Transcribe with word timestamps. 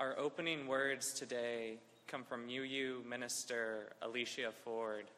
Our 0.00 0.18
opening 0.18 0.66
words 0.66 1.12
today 1.12 1.74
come 2.06 2.24
from 2.24 2.48
UU 2.48 3.04
minister 3.06 3.92
Alicia 4.00 4.50
Forde 4.64 5.10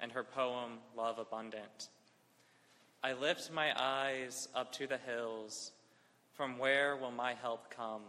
and 0.00 0.10
her 0.12 0.24
poem, 0.24 0.78
Love 0.96 1.18
Abundant. 1.18 1.90
I 3.04 3.12
lift 3.12 3.52
my 3.52 3.70
eyes 3.78 4.48
up 4.54 4.72
to 4.72 4.86
the 4.86 4.96
hills. 4.96 5.72
From 6.32 6.56
where 6.56 6.96
will 6.96 7.10
my 7.10 7.34
help 7.34 7.68
come? 7.68 8.00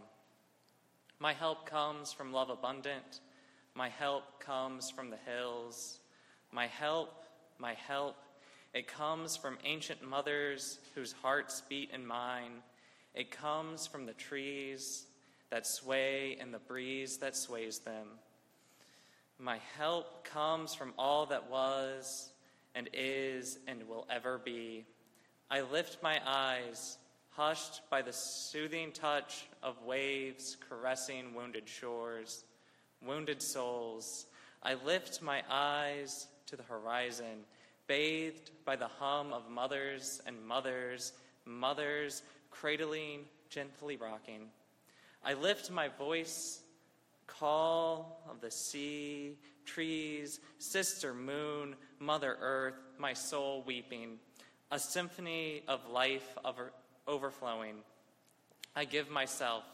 My 1.18 1.34
help 1.34 1.68
comes 1.68 2.14
from 2.14 2.32
love 2.32 2.48
abundant. 2.48 3.20
My 3.74 3.90
help 3.90 4.40
comes 4.40 4.88
from 4.88 5.10
the 5.10 5.18
hills. 5.30 5.98
My 6.50 6.66
help, 6.66 7.24
my 7.58 7.74
help, 7.74 8.16
it 8.72 8.88
comes 8.88 9.36
from 9.36 9.58
ancient 9.64 10.02
mothers 10.02 10.78
whose 10.94 11.12
hearts 11.12 11.62
beat 11.68 11.90
in 11.92 12.06
mine. 12.06 12.62
It 13.14 13.30
comes 13.30 13.86
from 13.86 14.06
the 14.06 14.14
trees 14.14 15.04
that 15.50 15.66
sway 15.66 16.36
in 16.40 16.52
the 16.52 16.58
breeze 16.58 17.18
that 17.18 17.36
sways 17.36 17.80
them. 17.80 18.06
My 19.38 19.58
help 19.76 20.24
comes 20.24 20.74
from 20.74 20.92
all 20.98 21.26
that 21.26 21.50
was 21.50 22.32
and 22.74 22.88
is 22.92 23.58
and 23.66 23.88
will 23.88 24.06
ever 24.10 24.38
be. 24.38 24.84
I 25.50 25.62
lift 25.62 26.02
my 26.02 26.20
eyes, 26.24 26.98
hushed 27.30 27.82
by 27.90 28.02
the 28.02 28.12
soothing 28.12 28.92
touch 28.92 29.48
of 29.62 29.82
waves 29.82 30.56
caressing 30.68 31.34
wounded 31.34 31.68
shores, 31.68 32.44
wounded 33.02 33.42
souls. 33.42 34.26
I 34.62 34.74
lift 34.74 35.22
my 35.22 35.42
eyes 35.50 36.28
to 36.46 36.56
the 36.56 36.62
horizon, 36.62 37.44
bathed 37.86 38.50
by 38.64 38.76
the 38.76 38.88
hum 38.88 39.32
of 39.32 39.50
mothers 39.50 40.20
and 40.26 40.36
mothers, 40.44 41.12
mothers 41.44 42.22
cradling, 42.50 43.24
gently 43.48 43.96
rocking. 43.96 44.48
I 45.24 45.34
lift 45.34 45.70
my 45.70 45.88
voice, 45.88 46.60
call 47.26 48.22
of 48.28 48.40
the 48.40 48.50
sea, 48.50 49.36
trees, 49.64 50.40
sister 50.58 51.14
moon, 51.14 51.76
mother 51.98 52.36
earth, 52.40 52.74
my 52.98 53.12
soul 53.12 53.62
weeping, 53.66 54.18
a 54.70 54.78
symphony 54.78 55.62
of 55.68 55.88
life 55.88 56.36
over, 56.44 56.72
overflowing. 57.06 57.76
I 58.74 58.84
give 58.84 59.10
myself, 59.10 59.64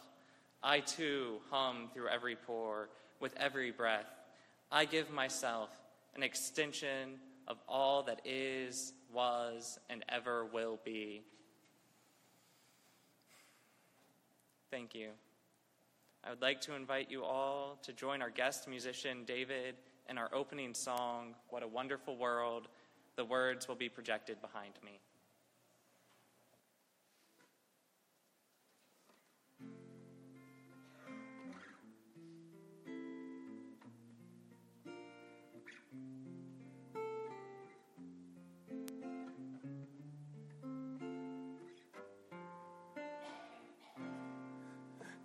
I 0.62 0.80
too 0.80 1.38
hum 1.50 1.90
through 1.94 2.08
every 2.08 2.36
pore, 2.36 2.88
with 3.20 3.34
every 3.36 3.70
breath. 3.70 4.06
I 4.70 4.84
give 4.84 5.10
myself 5.10 5.70
an 6.14 6.22
extension 6.22 7.20
of 7.46 7.58
all 7.68 8.02
that 8.04 8.20
is, 8.24 8.92
was, 9.12 9.78
and 9.88 10.04
ever 10.08 10.44
will 10.44 10.78
be. 10.84 11.22
Thank 14.70 14.94
you. 14.94 15.10
I 16.26 16.30
would 16.30 16.42
like 16.42 16.60
to 16.62 16.74
invite 16.74 17.08
you 17.08 17.22
all 17.22 17.78
to 17.82 17.92
join 17.92 18.20
our 18.20 18.30
guest 18.30 18.66
musician, 18.66 19.22
David, 19.24 19.76
in 20.10 20.18
our 20.18 20.28
opening 20.34 20.74
song, 20.74 21.36
What 21.50 21.62
a 21.62 21.68
Wonderful 21.68 22.16
World. 22.16 22.66
The 23.14 23.24
words 23.24 23.68
will 23.68 23.76
be 23.76 23.88
projected 23.88 24.40
behind 24.40 24.72
me. 24.84 24.98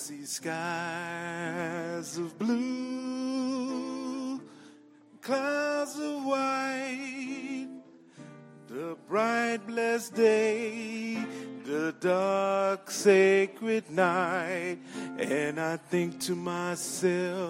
see 0.00 0.24
skies 0.24 2.16
of 2.16 2.38
blue, 2.38 4.40
clouds 5.20 5.98
of 5.98 6.24
white, 6.24 7.68
the 8.66 8.96
bright 9.06 9.58
blessed 9.66 10.14
day, 10.14 11.22
the 11.66 11.94
dark 12.00 12.90
sacred 12.90 13.90
night, 13.90 14.78
and 15.18 15.60
I 15.60 15.76
think 15.76 16.18
to 16.20 16.34
myself, 16.34 17.49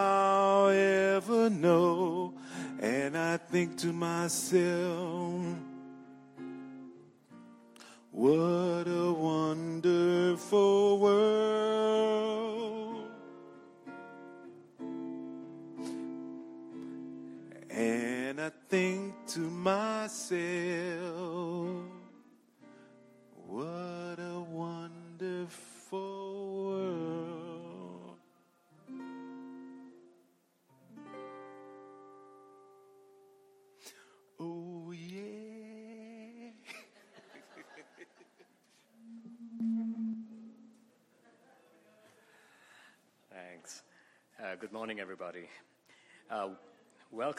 ever 1.15 1.49
know. 1.49 2.33
And 2.79 3.17
I 3.17 3.37
think 3.37 3.77
to 3.79 3.93
myself, 3.93 5.45
what 8.11 8.87
a 8.87 9.11
wonderful 9.11 10.80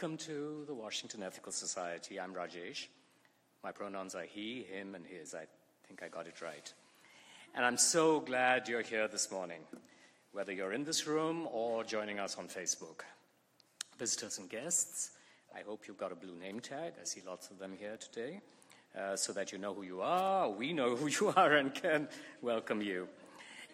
welcome 0.02 0.18
to 0.18 0.64
the 0.66 0.74
Washington 0.74 1.22
Ethical 1.22 1.52
Society. 1.52 2.18
I'm 2.18 2.34
Rajesh. 2.34 2.88
My 3.62 3.70
pronouns 3.70 4.16
are 4.16 4.24
he, 4.24 4.64
him, 4.64 4.96
and 4.96 5.06
his. 5.06 5.32
I 5.32 5.44
think 5.86 6.02
I 6.02 6.08
got 6.08 6.26
it 6.26 6.42
right. 6.42 6.72
And 7.54 7.64
I'm 7.64 7.76
so 7.76 8.18
glad 8.18 8.66
you're 8.66 8.82
here 8.82 9.06
this 9.06 9.30
morning, 9.30 9.60
whether 10.32 10.52
you're 10.52 10.72
in 10.72 10.82
this 10.82 11.06
room 11.06 11.46
or 11.52 11.84
joining 11.84 12.18
us 12.18 12.36
on 12.36 12.48
Facebook. 12.48 13.02
Visitors 13.96 14.38
and 14.38 14.50
guests, 14.50 15.12
I 15.54 15.60
hope 15.60 15.86
you've 15.86 15.98
got 15.98 16.10
a 16.10 16.16
blue 16.16 16.34
name 16.34 16.58
tag. 16.58 16.94
I 17.00 17.04
see 17.04 17.22
lots 17.24 17.52
of 17.52 17.60
them 17.60 17.76
here 17.78 17.96
today, 17.96 18.40
uh, 18.98 19.14
so 19.14 19.32
that 19.34 19.52
you 19.52 19.58
know 19.58 19.72
who 19.72 19.84
you 19.84 20.00
are, 20.00 20.50
we 20.50 20.72
know 20.72 20.96
who 20.96 21.06
you 21.06 21.28
are, 21.36 21.52
and 21.52 21.72
can 21.72 22.08
welcome 22.40 22.82
you 22.82 23.06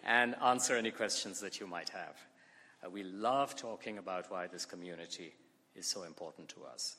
and 0.05 0.35
answer 0.43 0.75
any 0.75 0.91
questions 0.91 1.39
that 1.39 1.59
you 1.59 1.65
might 1.65 1.89
have. 1.89 2.17
Uh, 2.85 2.91
we 2.91 3.01
love 3.01 3.55
talking 3.55 3.97
about 3.97 4.29
why 4.29 4.45
this 4.45 4.65
community 4.67 5.33
is 5.79 5.87
so 5.87 6.03
important 6.03 6.49
to 6.49 6.65
us. 6.71 6.97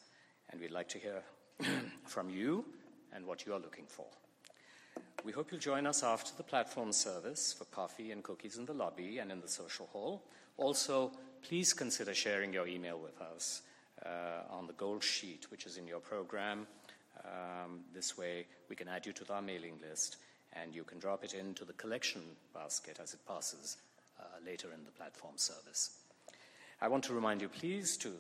And 0.51 0.61
we'd 0.61 0.73
like 0.73 0.89
to 0.89 0.99
hear 0.99 1.23
from 2.07 2.31
you 2.31 2.65
and 3.15 3.27
what 3.27 3.47
you 3.47 3.53
are 3.53 3.61
looking 3.61 3.85
for. 3.87 4.07
We 5.23 5.33
hope 5.33 5.53
you'll 5.53 5.61
join 5.61 5.87
us 5.87 6.03
after 6.03 6.33
the 6.37 6.43
platform 6.43 6.93
service 6.93 7.53
for 7.53 7.67
coffee 7.67 8.11
and 8.11 8.25
cookies 8.25 8.57
in 8.57 8.65
the 8.65 8.73
lobby 8.73 9.19
and 9.19 9.31
in 9.31 9.41
the 9.41 9.49
social 9.49 9.87
hall. 9.93 10.23
Also, 10.57 11.13
please 11.43 11.75
consider 11.75 12.15
sharing 12.15 12.53
your 12.55 12.67
email 12.67 12.99
with 12.99 13.21
us 13.21 13.63
uh, 14.05 14.51
on 14.51 14.67
the 14.67 14.73
gold 14.73 15.05
sheet, 15.05 15.51
which 15.51 15.67
is 15.67 15.77
in 15.77 15.87
your 15.87 16.01
program. 16.01 16.67
Um, 17.23 17.81
this 17.95 18.17
way, 18.17 18.47
we 18.71 18.77
can 18.77 18.89
add 18.89 19.05
you 19.05 19.13
to 19.13 19.33
our 19.33 19.43
mailing 19.43 19.75
list 19.87 20.17
and 20.55 20.75
you 20.75 20.85
can 20.85 20.99
drop 20.99 21.23
it 21.23 21.35
into 21.35 21.67
the 21.67 21.75
collection 21.75 22.23
basket 22.55 22.99
as 23.01 23.13
it 23.13 23.21
passes 23.29 23.77
uh, 24.19 24.25
later 24.45 24.69
in 24.75 24.85
the 24.87 24.91
platform 24.91 25.35
service. 25.37 25.99
I 26.81 26.89
want 26.89 27.05
to 27.05 27.15
remind 27.15 27.43
you, 27.43 27.49
please, 27.49 27.99
to 27.99 28.11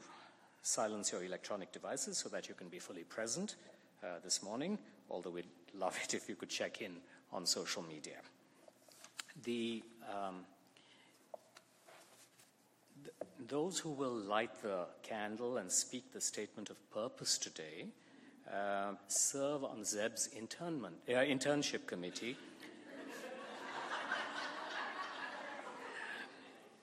silence 0.62 1.12
your 1.12 1.24
electronic 1.24 1.72
devices 1.72 2.18
so 2.18 2.28
that 2.28 2.48
you 2.48 2.54
can 2.54 2.68
be 2.68 2.78
fully 2.78 3.04
present 3.04 3.56
uh, 4.02 4.06
this 4.22 4.42
morning, 4.42 4.78
although 5.10 5.30
we'd 5.30 5.44
love 5.74 5.98
it 6.02 6.14
if 6.14 6.28
you 6.28 6.34
could 6.34 6.48
check 6.48 6.82
in 6.82 6.96
on 7.32 7.46
social 7.46 7.82
media. 7.82 8.16
The, 9.44 9.82
um, 10.08 10.44
th- 13.02 13.14
those 13.48 13.78
who 13.78 13.90
will 13.90 14.14
light 14.14 14.62
the 14.62 14.86
candle 15.02 15.58
and 15.58 15.70
speak 15.70 16.12
the 16.12 16.20
statement 16.20 16.70
of 16.70 16.90
purpose 16.90 17.38
today 17.38 17.86
uh, 18.52 18.92
serve 19.06 19.64
on 19.64 19.84
Zeb's 19.84 20.28
internment, 20.36 20.96
uh, 21.08 21.12
internship 21.12 21.86
committee, 21.86 22.36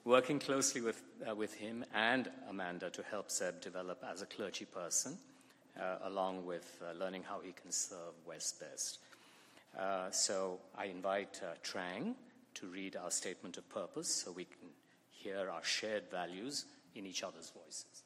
working 0.07 0.39
closely 0.39 0.79
with, 0.79 1.03
uh, 1.29 1.35
with 1.35 1.53
him 1.53 1.83
and 1.93 2.31
Amanda 2.49 2.89
to 2.89 3.03
help 3.03 3.29
Seb 3.29 3.59
develop 3.59 4.01
as 4.09 4.21
a 4.21 4.25
clergy 4.25 4.63
person, 4.63 5.17
uh, 5.77 5.97
along 6.05 6.45
with 6.45 6.81
uh, 6.81 6.97
learning 6.97 7.23
how 7.27 7.41
he 7.43 7.51
can 7.51 7.71
serve 7.71 8.13
WES 8.25 8.53
best. 8.53 8.99
Uh, 9.77 10.09
so 10.09 10.59
I 10.77 10.85
invite 10.85 11.41
Trang 11.61 12.15
to 12.53 12.67
read 12.67 12.95
our 12.95 13.11
statement 13.11 13.57
of 13.57 13.67
purpose 13.67 14.07
so 14.07 14.31
we 14.31 14.45
can 14.45 14.69
hear 15.11 15.49
our 15.49 15.63
shared 15.63 16.09
values 16.09 16.65
in 16.95 17.05
each 17.05 17.21
other's 17.21 17.51
voices. 17.51 18.03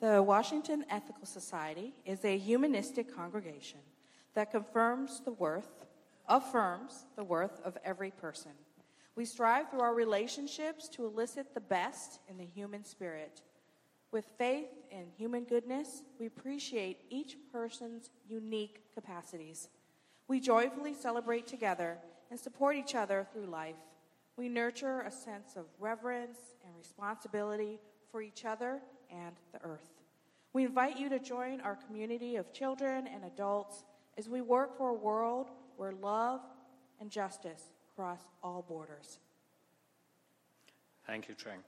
The 0.00 0.22
Washington 0.22 0.84
Ethical 0.88 1.26
Society 1.26 1.92
is 2.06 2.24
a 2.24 2.38
humanistic 2.38 3.12
congregation 3.12 3.80
that 4.34 4.52
confirms 4.52 5.20
the 5.24 5.32
worth, 5.32 5.84
affirms 6.28 7.06
the 7.16 7.24
worth 7.24 7.60
of 7.64 7.76
every 7.84 8.10
person. 8.10 8.52
We 9.16 9.24
strive 9.24 9.70
through 9.70 9.80
our 9.80 9.94
relationships 9.94 10.88
to 10.90 11.04
elicit 11.04 11.54
the 11.54 11.60
best 11.60 12.20
in 12.28 12.38
the 12.38 12.44
human 12.44 12.84
spirit. 12.84 13.42
With 14.12 14.26
faith 14.38 14.68
in 14.90 15.06
human 15.16 15.44
goodness, 15.44 16.02
we 16.18 16.26
appreciate 16.26 17.00
each 17.10 17.36
person's 17.52 18.10
unique 18.28 18.82
capacities. 18.94 19.68
We 20.28 20.40
joyfully 20.40 20.94
celebrate 20.94 21.46
together 21.46 21.98
and 22.30 22.38
support 22.38 22.76
each 22.76 22.94
other 22.94 23.26
through 23.32 23.46
life. 23.46 23.74
We 24.36 24.48
nurture 24.48 25.00
a 25.00 25.10
sense 25.10 25.56
of 25.56 25.64
reverence 25.78 26.38
and 26.64 26.76
responsibility 26.76 27.80
for 28.12 28.22
each 28.22 28.44
other 28.44 28.80
and 29.10 29.34
the 29.52 29.62
earth. 29.62 29.90
We 30.52 30.64
invite 30.64 30.98
you 30.98 31.08
to 31.08 31.18
join 31.18 31.60
our 31.60 31.76
community 31.76 32.36
of 32.36 32.52
children 32.52 33.06
and 33.06 33.24
adults 33.24 33.84
as 34.16 34.28
we 34.28 34.40
work 34.40 34.76
for 34.78 34.90
a 34.90 34.94
world 34.94 35.50
where 35.78 35.92
love 35.92 36.40
and 37.00 37.10
justice 37.10 37.62
cross 37.96 38.20
all 38.42 38.64
borders. 38.68 39.18
Thank 41.06 41.28
you, 41.28 41.34
Trang. 41.34 41.62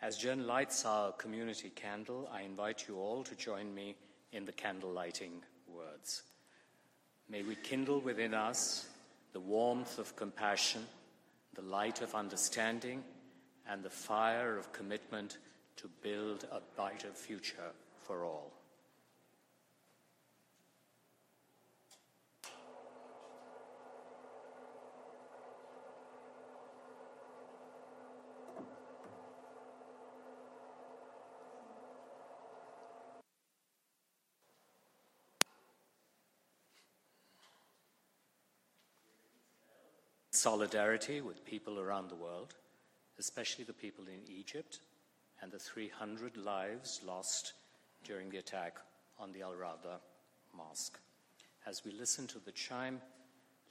As 0.00 0.16
Jen 0.16 0.46
lights 0.46 0.84
our 0.84 1.12
community 1.12 1.70
candle, 1.70 2.28
I 2.32 2.42
invite 2.42 2.86
you 2.86 2.98
all 2.98 3.24
to 3.24 3.34
join 3.34 3.74
me 3.74 3.96
in 4.32 4.44
the 4.44 4.52
candle 4.52 4.90
lighting 4.90 5.42
words. 5.66 6.22
May 7.28 7.42
we 7.42 7.56
kindle 7.56 8.00
within 8.00 8.34
us 8.34 8.86
the 9.32 9.40
warmth 9.40 9.98
of 9.98 10.14
compassion, 10.14 10.86
the 11.54 11.62
light 11.62 12.02
of 12.02 12.14
understanding, 12.14 13.02
and 13.68 13.82
the 13.82 13.90
fire 13.90 14.56
of 14.56 14.72
commitment 14.72 15.38
to 15.76 15.88
build 16.02 16.46
a 16.52 16.60
brighter 16.76 17.12
future 17.12 17.72
for 18.02 18.24
all. 18.24 18.52
Solidarity 40.34 41.20
with 41.20 41.44
people 41.44 41.78
around 41.78 42.10
the 42.10 42.16
world, 42.16 42.54
especially 43.20 43.62
the 43.62 43.72
people 43.72 44.04
in 44.08 44.20
Egypt 44.28 44.80
and 45.40 45.52
the 45.52 45.60
300 45.60 46.36
lives 46.36 47.00
lost 47.06 47.52
during 48.02 48.30
the 48.30 48.38
attack 48.38 48.78
on 49.20 49.30
the 49.30 49.42
Al 49.42 49.52
Rawda 49.52 50.00
Mosque. 50.52 50.98
As 51.66 51.84
we 51.84 51.92
listen 51.92 52.26
to 52.26 52.40
the 52.40 52.50
chime, 52.50 53.00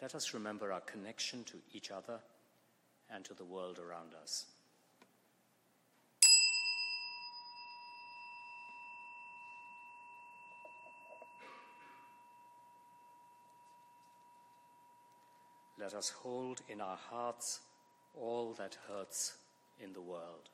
let 0.02 0.16
us 0.16 0.34
remember 0.34 0.72
our 0.72 0.80
connection 0.80 1.44
to 1.44 1.58
each 1.74 1.92
other 1.92 2.20
and 3.14 3.26
to 3.26 3.34
the 3.34 3.44
world 3.44 3.78
around 3.78 4.14
us. 4.24 4.46
Let 15.84 15.96
us 15.96 16.12
hold 16.12 16.62
in 16.70 16.80
our 16.80 16.96
hearts 16.96 17.60
all 18.18 18.54
that 18.58 18.78
hurts 18.88 19.34
in 19.84 19.92
the 19.92 20.00
world. 20.00 20.50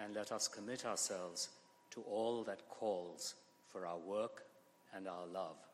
and 0.00 0.14
let 0.14 0.30
us 0.30 0.46
commit 0.46 0.86
ourselves 0.86 1.48
to 1.90 2.02
all 2.02 2.44
that 2.44 2.66
calls 2.68 3.34
for 3.72 3.84
our 3.84 3.98
work 3.98 4.44
and 4.94 5.08
our 5.08 5.26
love. 5.26 5.67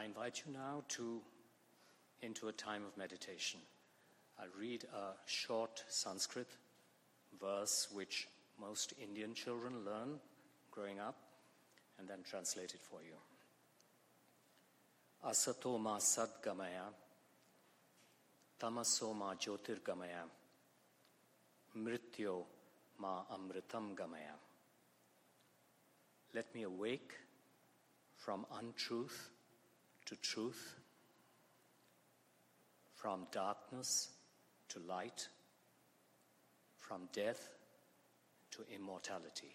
I 0.00 0.04
invite 0.04 0.44
you 0.46 0.52
now 0.54 0.82
to 0.96 1.20
into 2.22 2.48
a 2.48 2.52
time 2.52 2.84
of 2.86 2.96
meditation. 2.96 3.60
I'll 4.38 4.58
read 4.58 4.84
a 4.84 5.12
short 5.26 5.84
Sanskrit 5.88 6.48
verse 7.38 7.86
which 7.92 8.26
most 8.58 8.94
Indian 8.98 9.34
children 9.34 9.84
learn 9.84 10.18
growing 10.70 11.00
up 11.00 11.16
and 11.98 12.08
then 12.08 12.20
translate 12.24 12.72
it 12.72 12.80
for 12.80 13.02
you. 13.02 13.12
Asato 15.22 15.78
ma 15.78 15.98
sadgamaya, 15.98 16.86
tamaso 18.58 19.14
ma 19.14 19.34
jyotirgamaya, 19.34 20.24
mrityo 21.76 22.44
ma 22.98 23.24
amritam 23.34 23.94
gamaya. 23.94 24.36
Let 26.32 26.54
me 26.54 26.62
awake 26.62 27.12
from 28.16 28.46
untruth 28.58 29.30
to 30.10 30.16
truth, 30.16 30.74
from 32.96 33.28
darkness 33.30 34.08
to 34.68 34.80
light, 34.80 35.28
from 36.80 37.02
death 37.12 37.48
to 38.50 38.64
immortality. 38.74 39.54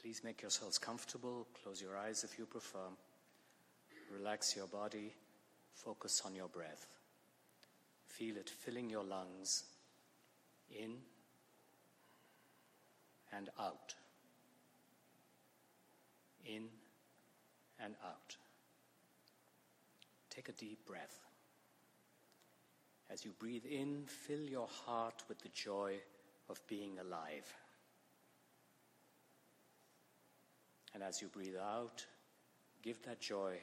Please 0.00 0.22
make 0.22 0.42
yourselves 0.42 0.78
comfortable, 0.78 1.48
close 1.60 1.82
your 1.82 1.96
eyes 1.96 2.22
if 2.22 2.38
you 2.38 2.46
prefer, 2.46 2.86
relax 4.16 4.54
your 4.54 4.68
body, 4.68 5.12
focus 5.72 6.22
on 6.24 6.36
your 6.36 6.48
breath. 6.48 6.86
Feel 8.06 8.36
it 8.36 8.48
filling 8.48 8.88
your 8.88 9.02
lungs 9.02 9.64
in 10.70 10.98
and 13.32 13.50
out, 13.58 13.96
in 16.46 16.64
and 17.82 17.94
out. 18.04 18.36
Take 20.30 20.48
a 20.48 20.52
deep 20.52 20.86
breath. 20.86 21.20
As 23.10 23.24
you 23.24 23.32
breathe 23.38 23.64
in, 23.64 24.04
fill 24.06 24.40
your 24.40 24.66
heart 24.66 25.22
with 25.28 25.38
the 25.40 25.48
joy 25.48 25.96
of 26.48 26.60
being 26.66 26.98
alive. 26.98 27.54
And 30.94 31.02
as 31.02 31.20
you 31.20 31.28
breathe 31.28 31.56
out, 31.56 32.04
give 32.82 33.02
that 33.04 33.20
joy 33.20 33.56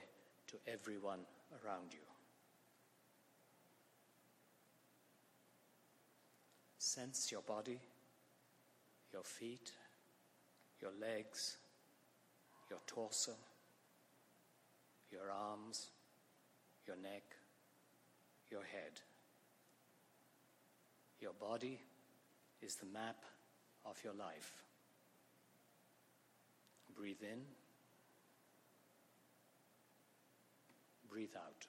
to 0.47 0.57
everyone 0.67 1.19
around 1.63 1.93
you. 1.93 1.99
Sense 6.77 7.31
your 7.31 7.41
body, 7.41 7.79
your 9.11 9.23
feet, 9.23 9.71
your 10.81 10.91
legs, 11.01 11.57
your 12.73 12.81
torso, 12.87 13.33
your 15.11 15.31
arms, 15.31 15.91
your 16.87 16.95
neck, 16.95 17.21
your 18.49 18.63
head. 18.63 18.99
Your 21.21 21.33
body 21.33 21.79
is 22.63 22.73
the 22.73 22.87
map 22.87 23.17
of 23.85 24.03
your 24.03 24.15
life. 24.15 24.63
Breathe 26.97 27.21
in, 27.21 27.41
breathe 31.07 31.35
out. 31.35 31.67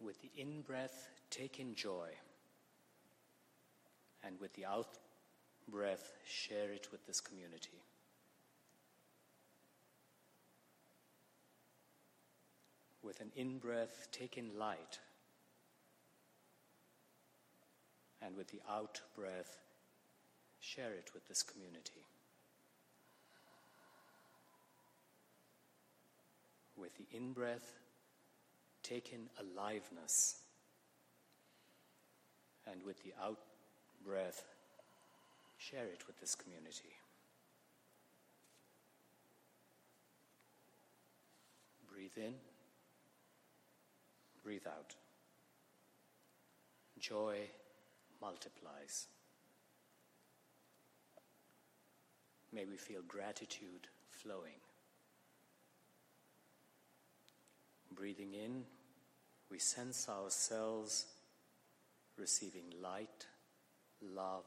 With 0.00 0.20
the 0.20 0.32
in 0.36 0.62
breath, 0.62 1.10
take 1.30 1.60
in 1.60 1.76
joy. 1.76 2.08
And 4.24 4.40
with 4.40 4.52
the 4.54 4.64
out 4.64 4.98
breath, 5.68 6.12
share 6.26 6.70
it 6.72 6.88
with 6.92 7.06
this 7.06 7.20
community. 7.20 7.82
With 13.02 13.20
an 13.20 13.30
in 13.36 13.58
breath, 13.58 14.08
take 14.12 14.38
in 14.38 14.58
light. 14.58 14.98
And 18.22 18.36
with 18.36 18.48
the 18.48 18.60
out 18.70 19.00
breath, 19.14 19.58
share 20.60 20.92
it 20.92 21.10
with 21.12 21.28
this 21.28 21.42
community. 21.42 22.06
With 26.76 26.96
the 26.96 27.06
in 27.14 27.32
breath, 27.32 27.74
take 28.82 29.12
in 29.12 29.28
aliveness. 29.38 30.36
And 32.70 32.82
with 32.82 33.02
the 33.02 33.12
out 33.22 33.38
breath, 34.04 34.42
share 35.70 35.86
it 35.86 36.06
with 36.06 36.20
this 36.20 36.34
community. 36.34 36.96
Breathe 41.90 42.16
in, 42.16 42.34
breathe 44.42 44.66
out. 44.66 44.94
Joy 46.98 47.38
multiplies. 48.20 49.06
May 52.52 52.66
we 52.66 52.76
feel 52.76 53.00
gratitude 53.08 53.88
flowing. 54.10 54.60
Breathing 57.94 58.34
in, 58.34 58.64
we 59.50 59.58
sense 59.58 60.08
ourselves 60.08 61.06
receiving 62.18 62.64
light, 62.82 63.26
love, 64.02 64.44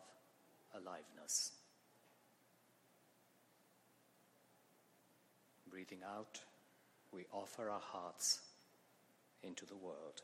aliveness. 0.73 1.51
Breathing 5.69 5.99
out, 6.03 6.39
we 7.11 7.25
offer 7.31 7.69
our 7.69 7.81
hearts 7.81 8.41
into 9.43 9.65
the 9.65 9.75
world. 9.75 10.21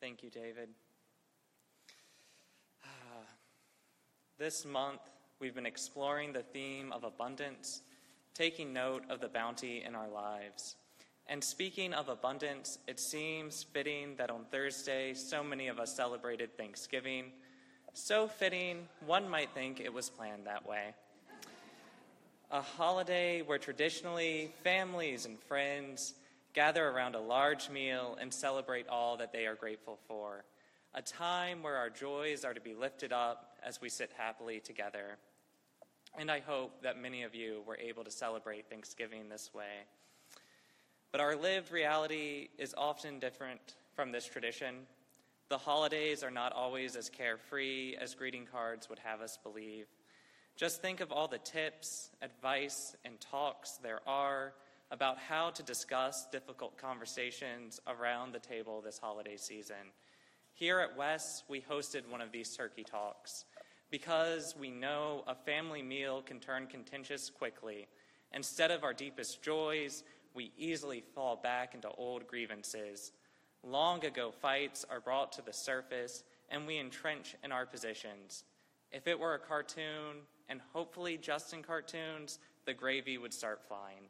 Thank 0.00 0.22
you, 0.22 0.30
David. 0.30 0.70
Ah, 2.82 3.26
this 4.38 4.64
month, 4.64 5.02
we've 5.40 5.54
been 5.54 5.66
exploring 5.66 6.32
the 6.32 6.42
theme 6.42 6.90
of 6.90 7.04
abundance, 7.04 7.82
taking 8.32 8.72
note 8.72 9.02
of 9.10 9.20
the 9.20 9.28
bounty 9.28 9.84
in 9.84 9.94
our 9.94 10.08
lives. 10.08 10.76
And 11.26 11.44
speaking 11.44 11.92
of 11.92 12.08
abundance, 12.08 12.78
it 12.88 12.98
seems 12.98 13.62
fitting 13.62 14.16
that 14.16 14.30
on 14.30 14.46
Thursday, 14.50 15.12
so 15.12 15.44
many 15.44 15.68
of 15.68 15.78
us 15.78 15.94
celebrated 15.94 16.56
Thanksgiving. 16.56 17.26
So 17.92 18.26
fitting, 18.26 18.88
one 19.04 19.28
might 19.28 19.50
think 19.50 19.80
it 19.80 19.92
was 19.92 20.08
planned 20.08 20.46
that 20.46 20.66
way. 20.66 20.94
A 22.50 22.62
holiday 22.62 23.42
where 23.42 23.58
traditionally 23.58 24.50
families 24.64 25.26
and 25.26 25.38
friends 25.38 26.14
gather 26.52 26.88
around 26.88 27.14
a 27.14 27.20
large 27.20 27.70
meal 27.70 28.16
and 28.20 28.32
celebrate 28.32 28.88
all 28.88 29.16
that 29.18 29.32
they 29.32 29.46
are 29.46 29.54
grateful 29.54 29.98
for. 30.08 30.44
A 30.94 31.02
time 31.02 31.62
where 31.62 31.76
our 31.76 31.90
joys 31.90 32.44
are 32.44 32.54
to 32.54 32.60
be 32.60 32.74
lifted 32.74 33.12
up 33.12 33.56
as 33.64 33.80
we 33.80 33.88
sit 33.88 34.10
happily 34.16 34.60
together. 34.60 35.18
And 36.18 36.30
I 36.30 36.40
hope 36.40 36.82
that 36.82 37.00
many 37.00 37.22
of 37.22 37.34
you 37.34 37.62
were 37.66 37.76
able 37.76 38.02
to 38.04 38.10
celebrate 38.10 38.68
Thanksgiving 38.68 39.28
this 39.28 39.54
way. 39.54 39.86
But 41.12 41.20
our 41.20 41.36
lived 41.36 41.70
reality 41.70 42.48
is 42.58 42.74
often 42.76 43.20
different 43.20 43.76
from 43.94 44.10
this 44.10 44.26
tradition. 44.26 44.86
The 45.48 45.58
holidays 45.58 46.22
are 46.22 46.30
not 46.30 46.52
always 46.52 46.96
as 46.96 47.08
carefree 47.08 47.96
as 48.00 48.14
greeting 48.14 48.46
cards 48.46 48.88
would 48.88 49.00
have 49.00 49.20
us 49.20 49.38
believe. 49.42 49.86
Just 50.56 50.82
think 50.82 51.00
of 51.00 51.12
all 51.12 51.28
the 51.28 51.38
tips, 51.38 52.10
advice, 52.22 52.94
and 53.04 53.20
talks 53.20 53.78
there 53.82 54.00
are 54.06 54.52
about 54.90 55.18
how 55.18 55.50
to 55.50 55.62
discuss 55.62 56.26
difficult 56.30 56.76
conversations 56.76 57.80
around 57.86 58.32
the 58.32 58.38
table 58.38 58.80
this 58.80 58.98
holiday 58.98 59.36
season. 59.36 59.92
Here 60.52 60.80
at 60.80 60.96
WES, 60.96 61.44
we 61.48 61.60
hosted 61.60 62.08
one 62.08 62.20
of 62.20 62.32
these 62.32 62.56
turkey 62.56 62.84
talks 62.84 63.44
because 63.90 64.54
we 64.58 64.70
know 64.70 65.24
a 65.26 65.34
family 65.34 65.82
meal 65.82 66.22
can 66.22 66.38
turn 66.38 66.66
contentious 66.66 67.30
quickly. 67.30 67.86
Instead 68.32 68.70
of 68.70 68.84
our 68.84 68.92
deepest 68.92 69.42
joys, 69.42 70.04
we 70.34 70.52
easily 70.56 71.02
fall 71.14 71.36
back 71.36 71.74
into 71.74 71.88
old 71.90 72.26
grievances. 72.26 73.12
Long 73.64 74.04
ago 74.04 74.30
fights 74.30 74.84
are 74.90 75.00
brought 75.00 75.32
to 75.32 75.42
the 75.42 75.52
surface, 75.52 76.24
and 76.50 76.66
we 76.66 76.78
entrench 76.78 77.34
in 77.44 77.52
our 77.52 77.66
positions. 77.66 78.44
If 78.92 79.06
it 79.06 79.18
were 79.18 79.34
a 79.34 79.38
cartoon, 79.38 80.22
and 80.48 80.60
hopefully 80.72 81.16
just 81.16 81.52
in 81.52 81.62
cartoons, 81.62 82.38
the 82.66 82.74
gravy 82.74 83.18
would 83.18 83.34
start 83.34 83.60
flying. 83.66 84.08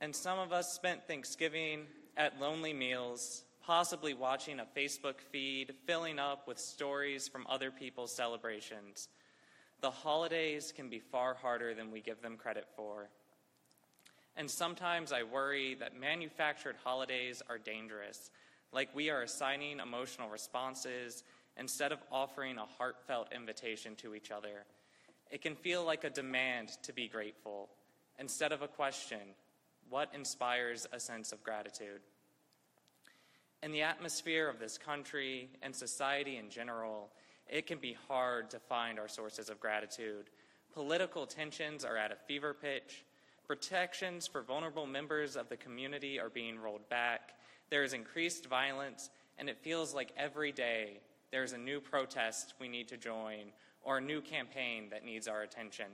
And 0.00 0.14
some 0.14 0.38
of 0.38 0.52
us 0.52 0.72
spent 0.72 1.06
Thanksgiving 1.08 1.86
at 2.16 2.40
lonely 2.40 2.72
meals, 2.72 3.42
possibly 3.64 4.14
watching 4.14 4.60
a 4.60 4.66
Facebook 4.76 5.20
feed 5.32 5.74
filling 5.86 6.18
up 6.18 6.46
with 6.46 6.58
stories 6.58 7.26
from 7.26 7.46
other 7.48 7.70
people's 7.70 8.14
celebrations. 8.14 9.08
The 9.80 9.90
holidays 9.90 10.72
can 10.74 10.88
be 10.88 11.00
far 11.00 11.34
harder 11.34 11.74
than 11.74 11.90
we 11.90 12.00
give 12.00 12.22
them 12.22 12.36
credit 12.36 12.66
for. 12.76 13.08
And 14.36 14.48
sometimes 14.48 15.12
I 15.12 15.24
worry 15.24 15.74
that 15.80 15.98
manufactured 15.98 16.76
holidays 16.84 17.42
are 17.48 17.58
dangerous, 17.58 18.30
like 18.72 18.94
we 18.94 19.10
are 19.10 19.22
assigning 19.22 19.80
emotional 19.80 20.28
responses 20.28 21.24
instead 21.56 21.90
of 21.90 21.98
offering 22.12 22.56
a 22.56 22.64
heartfelt 22.64 23.32
invitation 23.34 23.96
to 23.96 24.14
each 24.14 24.30
other. 24.30 24.64
It 25.30 25.42
can 25.42 25.56
feel 25.56 25.84
like 25.84 26.04
a 26.04 26.10
demand 26.10 26.68
to 26.84 26.92
be 26.92 27.08
grateful 27.08 27.68
instead 28.16 28.52
of 28.52 28.62
a 28.62 28.68
question 28.68 29.34
what 29.90 30.10
inspires 30.14 30.86
a 30.92 31.00
sense 31.00 31.32
of 31.32 31.42
gratitude? 31.42 32.00
In 33.62 33.72
the 33.72 33.82
atmosphere 33.82 34.48
of 34.48 34.58
this 34.58 34.78
country 34.78 35.50
and 35.62 35.74
society 35.74 36.36
in 36.36 36.48
general, 36.48 37.10
it 37.48 37.66
can 37.66 37.78
be 37.78 37.96
hard 38.06 38.50
to 38.50 38.58
find 38.58 38.98
our 38.98 39.08
sources 39.08 39.48
of 39.48 39.58
gratitude. 39.58 40.30
Political 40.72 41.26
tensions 41.26 41.84
are 41.84 41.96
at 41.96 42.12
a 42.12 42.16
fever 42.26 42.54
pitch. 42.54 43.04
Protections 43.46 44.26
for 44.26 44.42
vulnerable 44.42 44.86
members 44.86 45.34
of 45.34 45.48
the 45.48 45.56
community 45.56 46.20
are 46.20 46.28
being 46.28 46.58
rolled 46.58 46.88
back. 46.88 47.32
There 47.70 47.82
is 47.82 47.94
increased 47.94 48.46
violence, 48.46 49.10
and 49.38 49.48
it 49.48 49.58
feels 49.58 49.94
like 49.94 50.12
every 50.16 50.52
day 50.52 51.00
there's 51.32 51.52
a 51.52 51.58
new 51.58 51.80
protest 51.80 52.54
we 52.60 52.68
need 52.68 52.88
to 52.88 52.96
join 52.96 53.52
or 53.82 53.98
a 53.98 54.02
new 54.02 54.20
campaign 54.20 54.88
that 54.90 55.04
needs 55.04 55.26
our 55.26 55.42
attention. 55.42 55.86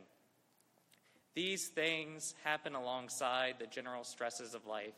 These 1.35 1.68
things 1.68 2.35
happen 2.44 2.75
alongside 2.75 3.57
the 3.59 3.66
general 3.66 4.05
stresses 4.05 4.55
of 4.55 4.66
life 4.66 4.94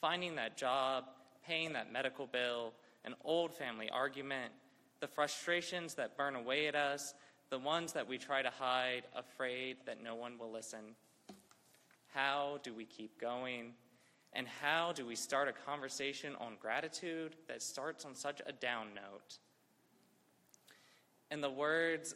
finding 0.00 0.34
that 0.36 0.56
job, 0.56 1.04
paying 1.46 1.74
that 1.74 1.92
medical 1.92 2.26
bill, 2.26 2.72
an 3.04 3.14
old 3.24 3.52
family 3.52 3.90
argument, 3.90 4.52
the 5.00 5.06
frustrations 5.06 5.94
that 5.94 6.16
burn 6.16 6.36
away 6.36 6.66
at 6.66 6.74
us, 6.74 7.14
the 7.50 7.58
ones 7.58 7.92
that 7.92 8.08
we 8.08 8.16
try 8.16 8.42
to 8.42 8.50
hide, 8.50 9.02
afraid 9.14 9.76
that 9.86 10.02
no 10.02 10.14
one 10.14 10.38
will 10.38 10.50
listen. 10.50 10.94
How 12.14 12.60
do 12.62 12.74
we 12.74 12.84
keep 12.84 13.20
going? 13.20 13.72
And 14.32 14.46
how 14.46 14.92
do 14.92 15.04
we 15.04 15.16
start 15.16 15.48
a 15.48 15.52
conversation 15.52 16.34
on 16.36 16.56
gratitude 16.60 17.36
that 17.48 17.62
starts 17.62 18.04
on 18.04 18.14
such 18.14 18.40
a 18.46 18.52
down 18.52 18.88
note? 18.94 19.38
In 21.30 21.40
the 21.40 21.50
words 21.50 22.14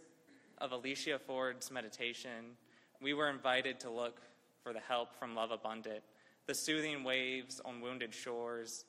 of 0.58 0.72
Alicia 0.72 1.18
Forde's 1.18 1.70
meditation, 1.70 2.56
we 3.04 3.12
were 3.12 3.28
invited 3.28 3.78
to 3.78 3.90
look 3.90 4.22
for 4.62 4.72
the 4.72 4.80
help 4.80 5.14
from 5.18 5.34
Love 5.34 5.50
Abundant, 5.50 6.02
the 6.46 6.54
soothing 6.54 7.04
waves 7.04 7.60
on 7.62 7.82
wounded 7.82 8.14
shores. 8.14 8.86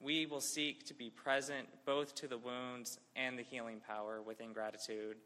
We 0.00 0.26
will 0.26 0.40
seek 0.40 0.84
to 0.86 0.94
be 0.94 1.10
present 1.10 1.68
both 1.84 2.16
to 2.16 2.26
the 2.26 2.38
wounds 2.38 2.98
and 3.14 3.38
the 3.38 3.44
healing 3.44 3.80
power 3.86 4.20
within 4.20 4.52
gratitude. 4.52 5.18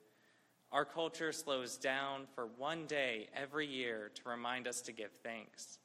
Our 0.70 0.84
culture 0.84 1.32
slows 1.32 1.78
down 1.78 2.26
for 2.34 2.46
one 2.58 2.84
day 2.84 3.28
every 3.34 3.66
year 3.66 4.10
to 4.16 4.28
remind 4.28 4.68
us 4.68 4.82
to 4.82 4.92
give 4.92 5.12
thanks. 5.22 5.78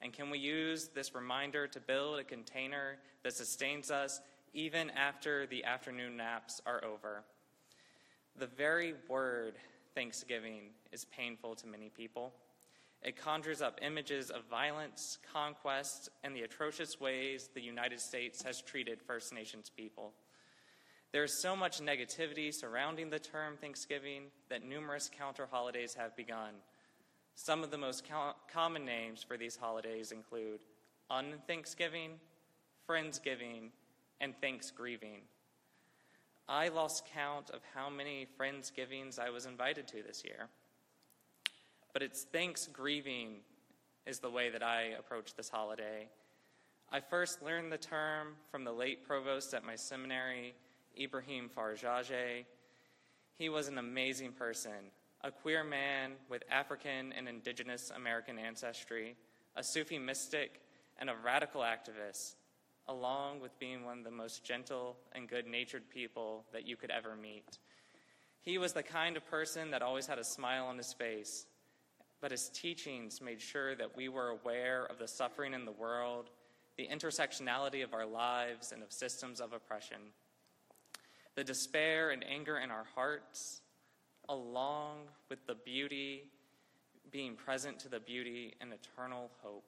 And 0.00 0.12
can 0.12 0.30
we 0.30 0.38
use 0.38 0.90
this 0.94 1.12
reminder 1.12 1.66
to 1.66 1.80
build 1.80 2.20
a 2.20 2.24
container 2.24 2.98
that 3.24 3.34
sustains 3.34 3.90
us 3.90 4.20
even 4.54 4.90
after 4.90 5.44
the 5.48 5.64
afternoon 5.64 6.16
naps 6.16 6.62
are 6.64 6.84
over? 6.84 7.24
The 8.38 8.46
very 8.46 8.94
word 9.08 9.54
Thanksgiving 9.94 10.70
is 10.92 11.04
painful 11.04 11.54
to 11.56 11.66
many 11.66 11.88
people. 11.88 12.32
It 13.02 13.16
conjures 13.16 13.62
up 13.62 13.78
images 13.82 14.30
of 14.30 14.44
violence, 14.50 15.18
conquest, 15.32 16.10
and 16.22 16.36
the 16.36 16.42
atrocious 16.42 17.00
ways 17.00 17.48
the 17.54 17.62
United 17.62 18.00
States 18.00 18.42
has 18.42 18.60
treated 18.60 19.00
First 19.00 19.32
Nations 19.32 19.70
people. 19.74 20.12
There 21.12 21.24
is 21.24 21.40
so 21.40 21.56
much 21.56 21.80
negativity 21.80 22.54
surrounding 22.54 23.10
the 23.10 23.18
term 23.18 23.56
Thanksgiving 23.56 24.24
that 24.48 24.64
numerous 24.64 25.10
counter 25.16 25.48
holidays 25.50 25.94
have 25.94 26.14
begun. 26.14 26.54
Some 27.34 27.64
of 27.64 27.70
the 27.70 27.78
most 27.78 28.08
co- 28.08 28.34
common 28.52 28.84
names 28.84 29.22
for 29.22 29.36
these 29.36 29.56
holidays 29.56 30.12
include 30.12 30.60
Unthanksgiving, 31.10 32.20
Friendsgiving, 32.88 33.70
and 34.20 34.34
Thanksgrieving. 34.40 35.22
I 36.50 36.66
lost 36.66 37.04
count 37.14 37.50
of 37.50 37.60
how 37.76 37.88
many 37.88 38.26
Friendsgivings 38.36 39.20
I 39.20 39.30
was 39.30 39.46
invited 39.46 39.86
to 39.86 40.02
this 40.02 40.24
year. 40.24 40.48
But 41.92 42.02
it's 42.02 42.26
Thanksgrieving 42.34 43.36
is 44.04 44.18
the 44.18 44.30
way 44.30 44.50
that 44.50 44.62
I 44.62 44.94
approach 44.98 45.36
this 45.36 45.48
holiday. 45.48 46.08
I 46.90 46.98
first 46.98 47.40
learned 47.40 47.70
the 47.70 47.78
term 47.78 48.34
from 48.50 48.64
the 48.64 48.72
late 48.72 49.06
provost 49.06 49.54
at 49.54 49.62
my 49.62 49.76
seminary, 49.76 50.54
Ibrahim 51.00 51.48
Farajaje. 51.56 52.46
He 53.38 53.48
was 53.48 53.68
an 53.68 53.78
amazing 53.78 54.32
person, 54.32 54.90
a 55.22 55.30
queer 55.30 55.62
man 55.62 56.14
with 56.28 56.42
African 56.50 57.12
and 57.12 57.28
indigenous 57.28 57.92
American 57.94 58.40
ancestry, 58.40 59.14
a 59.54 59.62
Sufi 59.62 60.00
mystic, 60.00 60.62
and 60.98 61.08
a 61.08 61.14
radical 61.24 61.60
activist 61.60 62.34
along 62.88 63.40
with 63.40 63.58
being 63.58 63.84
one 63.84 63.98
of 63.98 64.04
the 64.04 64.10
most 64.10 64.44
gentle 64.44 64.96
and 65.12 65.28
good 65.28 65.46
natured 65.46 65.88
people 65.88 66.44
that 66.52 66.66
you 66.66 66.76
could 66.76 66.90
ever 66.90 67.16
meet. 67.16 67.58
He 68.42 68.58
was 68.58 68.72
the 68.72 68.82
kind 68.82 69.16
of 69.16 69.26
person 69.26 69.70
that 69.70 69.82
always 69.82 70.06
had 70.06 70.18
a 70.18 70.24
smile 70.24 70.66
on 70.66 70.76
his 70.76 70.92
face, 70.92 71.46
but 72.20 72.30
his 72.30 72.48
teachings 72.48 73.20
made 73.20 73.40
sure 73.40 73.74
that 73.76 73.96
we 73.96 74.08
were 74.08 74.28
aware 74.28 74.86
of 74.86 74.98
the 74.98 75.08
suffering 75.08 75.54
in 75.54 75.64
the 75.64 75.72
world, 75.72 76.30
the 76.76 76.88
intersectionality 76.88 77.84
of 77.84 77.92
our 77.92 78.06
lives, 78.06 78.72
and 78.72 78.82
of 78.82 78.92
systems 78.92 79.40
of 79.40 79.52
oppression. 79.52 79.98
The 81.34 81.44
despair 81.44 82.10
and 82.10 82.24
anger 82.24 82.58
in 82.58 82.70
our 82.70 82.86
hearts, 82.94 83.60
along 84.28 84.98
with 85.28 85.46
the 85.46 85.54
beauty, 85.54 86.24
being 87.10 87.34
present 87.34 87.78
to 87.80 87.88
the 87.88 88.00
beauty 88.00 88.54
and 88.60 88.72
eternal 88.72 89.30
hope. 89.42 89.64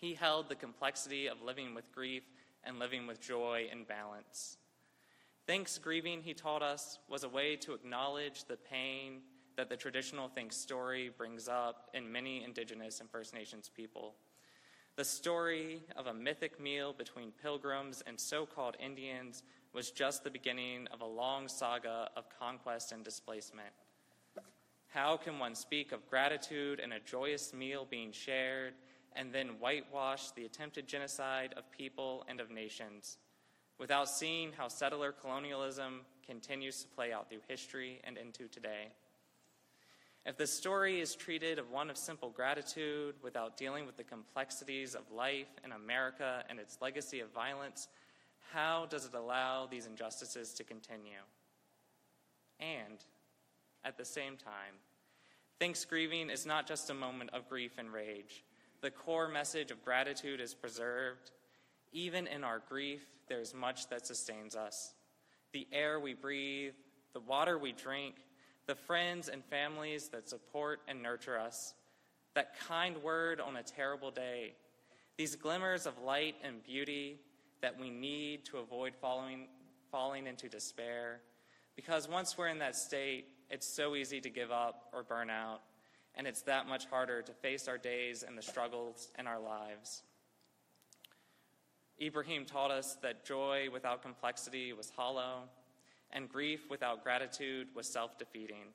He 0.00 0.14
held 0.14 0.48
the 0.48 0.54
complexity 0.54 1.26
of 1.26 1.42
living 1.42 1.74
with 1.74 1.90
grief 1.92 2.22
and 2.62 2.78
living 2.78 3.08
with 3.08 3.20
joy 3.20 3.68
in 3.70 3.82
balance. 3.82 4.56
Thanksgrieving, 5.48 6.22
he 6.22 6.34
taught 6.34 6.62
us, 6.62 7.00
was 7.08 7.24
a 7.24 7.28
way 7.28 7.56
to 7.56 7.74
acknowledge 7.74 8.44
the 8.44 8.56
pain 8.56 9.22
that 9.56 9.68
the 9.68 9.76
traditional 9.76 10.28
thanks 10.28 10.56
story 10.56 11.10
brings 11.16 11.48
up 11.48 11.88
in 11.94 12.12
many 12.12 12.44
Indigenous 12.44 13.00
and 13.00 13.10
First 13.10 13.34
Nations 13.34 13.68
people. 13.74 14.14
The 14.94 15.04
story 15.04 15.82
of 15.96 16.06
a 16.06 16.14
mythic 16.14 16.60
meal 16.60 16.92
between 16.92 17.32
pilgrims 17.42 18.00
and 18.06 18.20
so 18.20 18.46
called 18.46 18.76
Indians 18.78 19.42
was 19.72 19.90
just 19.90 20.22
the 20.22 20.30
beginning 20.30 20.86
of 20.92 21.00
a 21.00 21.06
long 21.06 21.48
saga 21.48 22.08
of 22.16 22.26
conquest 22.38 22.92
and 22.92 23.02
displacement. 23.02 23.70
How 24.88 25.16
can 25.16 25.40
one 25.40 25.56
speak 25.56 25.90
of 25.90 26.08
gratitude 26.08 26.78
and 26.78 26.92
a 26.92 27.00
joyous 27.00 27.52
meal 27.52 27.86
being 27.90 28.12
shared 28.12 28.74
and 29.18 29.32
then 29.32 29.48
whitewash 29.58 30.30
the 30.30 30.44
attempted 30.44 30.86
genocide 30.86 31.52
of 31.56 31.70
people 31.72 32.24
and 32.28 32.40
of 32.40 32.50
nations 32.50 33.18
without 33.78 34.08
seeing 34.08 34.52
how 34.52 34.68
settler 34.68 35.12
colonialism 35.12 36.02
continues 36.24 36.82
to 36.82 36.88
play 36.88 37.12
out 37.12 37.28
through 37.28 37.40
history 37.48 38.00
and 38.04 38.16
into 38.16 38.46
today? 38.48 38.92
If 40.24 40.36
the 40.36 40.46
story 40.46 41.00
is 41.00 41.14
treated 41.14 41.58
of 41.58 41.70
one 41.70 41.90
of 41.90 41.96
simple 41.96 42.30
gratitude 42.30 43.16
without 43.22 43.56
dealing 43.56 43.86
with 43.86 43.96
the 43.96 44.04
complexities 44.04 44.94
of 44.94 45.02
life 45.10 45.48
in 45.64 45.72
America 45.72 46.44
and 46.48 46.60
its 46.60 46.78
legacy 46.80 47.20
of 47.20 47.32
violence, 47.32 47.88
how 48.52 48.86
does 48.88 49.04
it 49.04 49.14
allow 49.14 49.66
these 49.66 49.86
injustices 49.86 50.52
to 50.54 50.64
continue? 50.64 51.24
And 52.60 52.98
at 53.84 53.96
the 53.96 54.04
same 54.04 54.36
time, 54.36 54.74
Thanksgiving 55.58 56.30
is 56.30 56.46
not 56.46 56.68
just 56.68 56.90
a 56.90 56.94
moment 56.94 57.30
of 57.32 57.48
grief 57.48 57.72
and 57.78 57.92
rage. 57.92 58.44
The 58.80 58.90
core 58.90 59.28
message 59.28 59.70
of 59.70 59.84
gratitude 59.84 60.40
is 60.40 60.54
preserved. 60.54 61.32
Even 61.92 62.26
in 62.26 62.44
our 62.44 62.62
grief, 62.68 63.02
there 63.28 63.40
is 63.40 63.54
much 63.54 63.88
that 63.88 64.06
sustains 64.06 64.54
us. 64.54 64.94
The 65.52 65.66
air 65.72 65.98
we 65.98 66.14
breathe, 66.14 66.74
the 67.12 67.20
water 67.20 67.58
we 67.58 67.72
drink, 67.72 68.14
the 68.66 68.74
friends 68.74 69.28
and 69.28 69.44
families 69.44 70.08
that 70.08 70.28
support 70.28 70.80
and 70.86 71.02
nurture 71.02 71.38
us, 71.38 71.74
that 72.34 72.58
kind 72.60 73.02
word 73.02 73.40
on 73.40 73.56
a 73.56 73.62
terrible 73.62 74.10
day, 74.10 74.54
these 75.16 75.34
glimmers 75.34 75.86
of 75.86 75.98
light 76.02 76.36
and 76.44 76.62
beauty 76.62 77.18
that 77.60 77.78
we 77.80 77.90
need 77.90 78.44
to 78.44 78.58
avoid 78.58 78.94
falling, 78.94 79.48
falling 79.90 80.26
into 80.26 80.48
despair. 80.48 81.20
Because 81.74 82.08
once 82.08 82.38
we're 82.38 82.48
in 82.48 82.58
that 82.60 82.76
state, 82.76 83.26
it's 83.50 83.66
so 83.66 83.96
easy 83.96 84.20
to 84.20 84.30
give 84.30 84.52
up 84.52 84.84
or 84.92 85.02
burn 85.02 85.30
out, 85.30 85.62
and 86.18 86.26
it's 86.26 86.42
that 86.42 86.68
much 86.68 86.86
harder 86.86 87.22
to 87.22 87.32
face 87.32 87.68
our 87.68 87.78
days 87.78 88.24
and 88.26 88.36
the 88.36 88.42
struggles 88.42 89.10
in 89.18 89.28
our 89.28 89.40
lives. 89.40 90.02
Ibrahim 92.02 92.44
taught 92.44 92.72
us 92.72 92.96
that 93.02 93.24
joy 93.24 93.68
without 93.72 94.02
complexity 94.02 94.72
was 94.72 94.90
hollow, 94.90 95.44
and 96.10 96.28
grief 96.28 96.68
without 96.68 97.04
gratitude 97.04 97.68
was 97.74 97.86
self 97.86 98.18
defeating. 98.18 98.74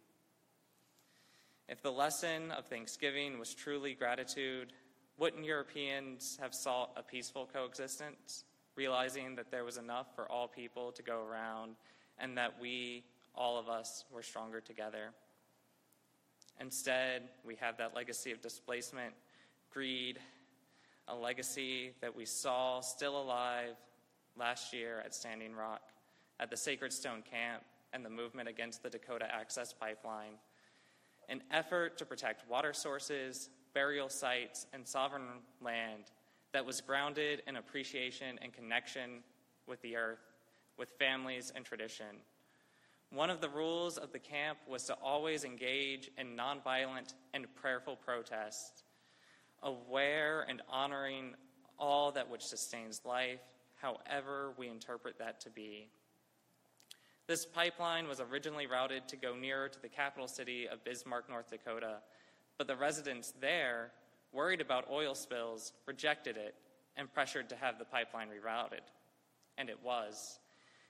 If 1.67 1.81
the 1.81 1.91
lesson 1.91 2.51
of 2.51 2.65
Thanksgiving 2.65 3.39
was 3.39 3.53
truly 3.53 3.93
gratitude, 3.93 4.73
wouldn't 5.17 5.45
Europeans 5.45 6.37
have 6.41 6.53
sought 6.53 6.91
a 6.95 7.03
peaceful 7.03 7.47
coexistence, 7.51 8.45
realizing 8.75 9.35
that 9.35 9.51
there 9.51 9.63
was 9.63 9.77
enough 9.77 10.07
for 10.15 10.29
all 10.31 10.47
people 10.47 10.91
to 10.93 11.03
go 11.03 11.23
around 11.23 11.75
and 12.17 12.37
that 12.37 12.55
we, 12.59 13.03
all 13.35 13.57
of 13.57 13.69
us, 13.69 14.05
were 14.11 14.23
stronger 14.23 14.59
together? 14.59 15.13
Instead, 16.59 17.23
we 17.43 17.55
have 17.55 17.77
that 17.77 17.95
legacy 17.95 18.31
of 18.31 18.41
displacement, 18.41 19.13
greed, 19.71 20.19
a 21.07 21.15
legacy 21.15 21.91
that 22.01 22.15
we 22.15 22.25
saw 22.25 22.79
still 22.79 23.21
alive 23.21 23.75
last 24.37 24.73
year 24.73 25.01
at 25.05 25.13
Standing 25.13 25.53
Rock 25.53 25.81
at 26.39 26.49
the 26.49 26.57
Sacred 26.57 26.93
Stone 26.93 27.23
Camp 27.29 27.63
and 27.91 28.03
the 28.03 28.09
movement 28.09 28.49
against 28.49 28.81
the 28.83 28.89
Dakota 28.89 29.27
Access 29.31 29.73
Pipeline. 29.73 30.35
An 31.29 31.41
effort 31.51 31.97
to 31.97 32.05
protect 32.05 32.49
water 32.49 32.73
sources, 32.73 33.49
burial 33.73 34.09
sites, 34.09 34.67
and 34.73 34.87
sovereign 34.87 35.41
land 35.61 36.03
that 36.53 36.65
was 36.65 36.81
grounded 36.81 37.41
in 37.47 37.55
appreciation 37.55 38.39
and 38.41 38.53
connection 38.53 39.23
with 39.67 39.81
the 39.81 39.95
earth, 39.95 40.19
with 40.77 40.89
families 40.99 41.51
and 41.55 41.65
tradition. 41.65 42.17
One 43.13 43.29
of 43.29 43.41
the 43.41 43.49
rules 43.49 43.99
of 43.99 44.11
the 44.11 44.17
camp 44.17 44.57
was 44.67 44.85
to 44.85 44.95
always 44.95 45.43
engage 45.43 46.09
in 46.17 46.35
nonviolent 46.35 47.13
and 47.35 47.45
prayerful 47.53 47.95
protest, 47.95 48.85
aware 49.61 50.47
and 50.49 50.63
honoring 50.67 51.35
all 51.77 52.11
that 52.13 52.27
which 52.27 52.43
sustains 52.43 53.01
life, 53.05 53.43
however 53.75 54.53
we 54.57 54.67
interpret 54.67 55.19
that 55.19 55.39
to 55.41 55.51
be. 55.51 55.89
This 57.27 57.45
pipeline 57.45 58.07
was 58.07 58.19
originally 58.19 58.65
routed 58.65 59.07
to 59.09 59.15
go 59.15 59.35
nearer 59.35 59.69
to 59.69 59.79
the 59.79 59.89
capital 59.89 60.27
city 60.27 60.67
of 60.67 60.83
Bismarck, 60.83 61.29
North 61.29 61.51
Dakota, 61.51 61.97
but 62.57 62.65
the 62.65 62.75
residents 62.75 63.31
there, 63.39 63.91
worried 64.31 64.59
about 64.59 64.89
oil 64.89 65.13
spills, 65.13 65.73
rejected 65.85 66.35
it 66.35 66.55
and 66.97 67.13
pressured 67.13 67.47
to 67.49 67.55
have 67.57 67.77
the 67.77 67.85
pipeline 67.85 68.29
rerouted. 68.29 68.81
And 69.59 69.69
it 69.69 69.83
was. 69.83 70.39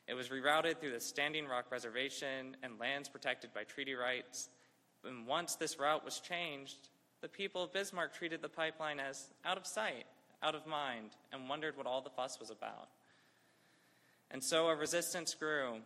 It 0.08 0.16
was 0.16 0.30
rerouted 0.30 0.80
through 0.80 0.92
the 0.92 1.00
Standing 1.00 1.48
Rock 1.48 1.72
Reservation 1.72 2.58
and 2.62 2.80
lands 2.80 3.08
protected 3.08 3.54
by 3.54 3.64
treaty 3.64 3.94
rights. 3.94 4.50
And 5.06 5.26
once 5.26 5.56
this 5.56 5.80
route 5.80 6.04
was 6.04 6.20
changed, 6.20 6.90
the 7.22 7.30
people 7.30 7.64
of 7.64 7.74
Bismarck 7.74 8.14
treated 8.14 8.42
the 8.42 8.50
pipeline 8.50 9.00
as 9.00 9.30
out 9.46 9.58
of 9.58 9.66
sight, 9.66 10.06
out 10.42 10.56
of 10.56 10.68
mind, 10.68 11.12
and 11.32 11.48
wondered 11.48 11.78
what 11.78 11.88
all 11.88 12.02
the 12.02 12.10
fuss 12.10 12.40
was 12.40 12.50
about. 12.50 12.90
And 14.30 14.44
so 14.44 14.68
a 14.68 14.76
resistance 14.76 15.34
grew, 15.34 15.78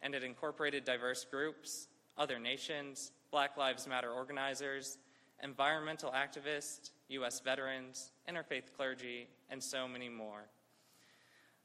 and 0.00 0.14
it 0.14 0.22
incorporated 0.22 0.84
diverse 0.84 1.26
groups, 1.30 1.88
other 2.16 2.38
nations, 2.38 3.12
Black 3.30 3.58
Lives 3.58 3.86
Matter 3.86 4.10
organizers, 4.10 4.96
environmental 5.42 6.12
activists, 6.12 6.92
U.S. 7.08 7.40
veterans, 7.40 8.12
interfaith 8.28 8.72
clergy, 8.74 9.28
and 9.50 9.62
so 9.62 9.86
many 9.86 10.08
more. 10.08 10.46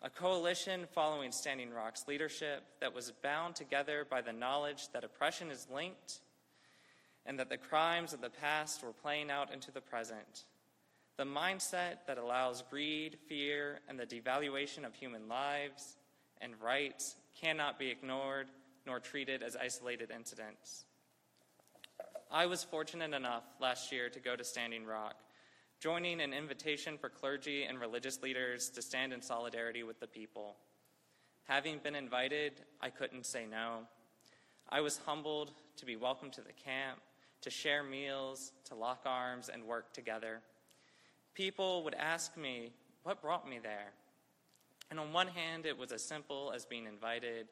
A 0.03 0.09
coalition 0.09 0.87
following 0.95 1.31
Standing 1.31 1.69
Rock's 1.71 2.07
leadership 2.07 2.63
that 2.79 2.95
was 2.95 3.13
bound 3.21 3.55
together 3.55 4.03
by 4.09 4.21
the 4.21 4.33
knowledge 4.33 4.87
that 4.93 5.03
oppression 5.03 5.51
is 5.51 5.67
linked 5.71 6.21
and 7.23 7.37
that 7.37 7.49
the 7.49 7.57
crimes 7.57 8.11
of 8.11 8.19
the 8.19 8.31
past 8.31 8.81
were 8.83 8.93
playing 8.93 9.29
out 9.29 9.53
into 9.53 9.71
the 9.71 9.79
present. 9.79 10.45
The 11.17 11.23
mindset 11.23 12.07
that 12.07 12.17
allows 12.17 12.63
greed, 12.67 13.19
fear, 13.29 13.79
and 13.87 13.99
the 13.99 14.07
devaluation 14.07 14.85
of 14.87 14.95
human 14.95 15.27
lives 15.27 15.97
and 16.41 16.59
rights 16.59 17.15
cannot 17.39 17.77
be 17.77 17.91
ignored 17.91 18.47
nor 18.87 18.99
treated 18.99 19.43
as 19.43 19.55
isolated 19.55 20.09
incidents. 20.09 20.85
I 22.31 22.47
was 22.47 22.63
fortunate 22.63 23.13
enough 23.13 23.43
last 23.59 23.91
year 23.91 24.09
to 24.09 24.19
go 24.19 24.35
to 24.35 24.43
Standing 24.43 24.83
Rock, 24.83 25.13
joining 25.81 26.21
an 26.21 26.31
invitation 26.31 26.95
for 26.95 27.09
clergy 27.09 27.63
and 27.63 27.81
religious 27.81 28.21
leaders 28.21 28.69
to 28.69 28.83
stand 28.83 29.11
in 29.11 29.19
solidarity 29.19 29.81
with 29.81 29.99
the 29.99 30.05
people. 30.05 30.55
Having 31.45 31.79
been 31.79 31.95
invited, 31.95 32.53
I 32.79 32.91
couldn't 32.91 33.25
say 33.25 33.47
no. 33.49 33.79
I 34.69 34.81
was 34.81 34.99
humbled 35.07 35.53
to 35.77 35.85
be 35.87 35.95
welcomed 35.95 36.33
to 36.33 36.41
the 36.41 36.53
camp, 36.53 36.99
to 37.41 37.49
share 37.49 37.81
meals, 37.81 38.51
to 38.65 38.75
lock 38.75 39.01
arms, 39.07 39.49
and 39.51 39.63
work 39.63 39.91
together. 39.91 40.41
People 41.33 41.83
would 41.83 41.95
ask 41.95 42.37
me, 42.37 42.73
What 43.01 43.19
brought 43.19 43.49
me 43.49 43.57
there? 43.57 43.91
And 44.91 44.99
on 44.99 45.11
one 45.11 45.29
hand, 45.29 45.65
it 45.65 45.75
was 45.75 45.91
as 45.91 46.03
simple 46.03 46.51
as 46.53 46.63
being 46.63 46.85
invited, 46.85 47.47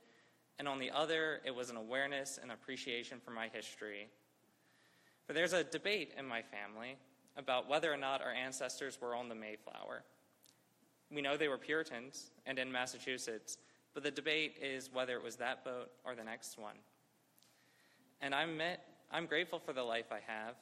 and 0.59 0.67
on 0.67 0.77
the 0.77 0.91
other, 0.91 1.41
it 1.45 1.55
was 1.55 1.71
an 1.71 1.77
awareness 1.77 2.37
and 2.39 2.51
appreciation 2.51 3.19
for 3.25 3.31
my 3.31 3.47
history. 3.51 4.07
For 5.25 5.33
there's 5.33 5.53
a 5.53 5.63
debate 5.63 6.13
in 6.15 6.27
my 6.27 6.43
family 6.43 6.97
about 7.39 7.69
whether 7.69 7.91
or 7.91 7.97
not 7.97 8.21
our 8.21 8.33
ancestors 8.33 8.99
were 9.01 9.15
on 9.15 9.29
the 9.29 9.35
Mayflower. 9.35 10.03
We 11.09 11.21
know 11.21 11.37
they 11.37 11.47
were 11.47 11.57
Puritans 11.57 12.31
and 12.45 12.59
in 12.59 12.71
Massachusetts, 12.71 13.57
but 13.93 14.03
the 14.03 14.11
debate 14.11 14.57
is 14.61 14.91
whether 14.93 15.15
it 15.15 15.23
was 15.23 15.37
that 15.37 15.63
boat 15.63 15.89
or 16.05 16.13
the 16.13 16.23
next 16.23 16.59
one. 16.59 16.75
And 18.21 18.35
I'm, 18.35 18.61
I'm 19.09 19.25
grateful 19.25 19.57
for 19.57 19.73
the 19.73 19.81
life 19.81 20.11
I 20.11 20.19
have. 20.27 20.55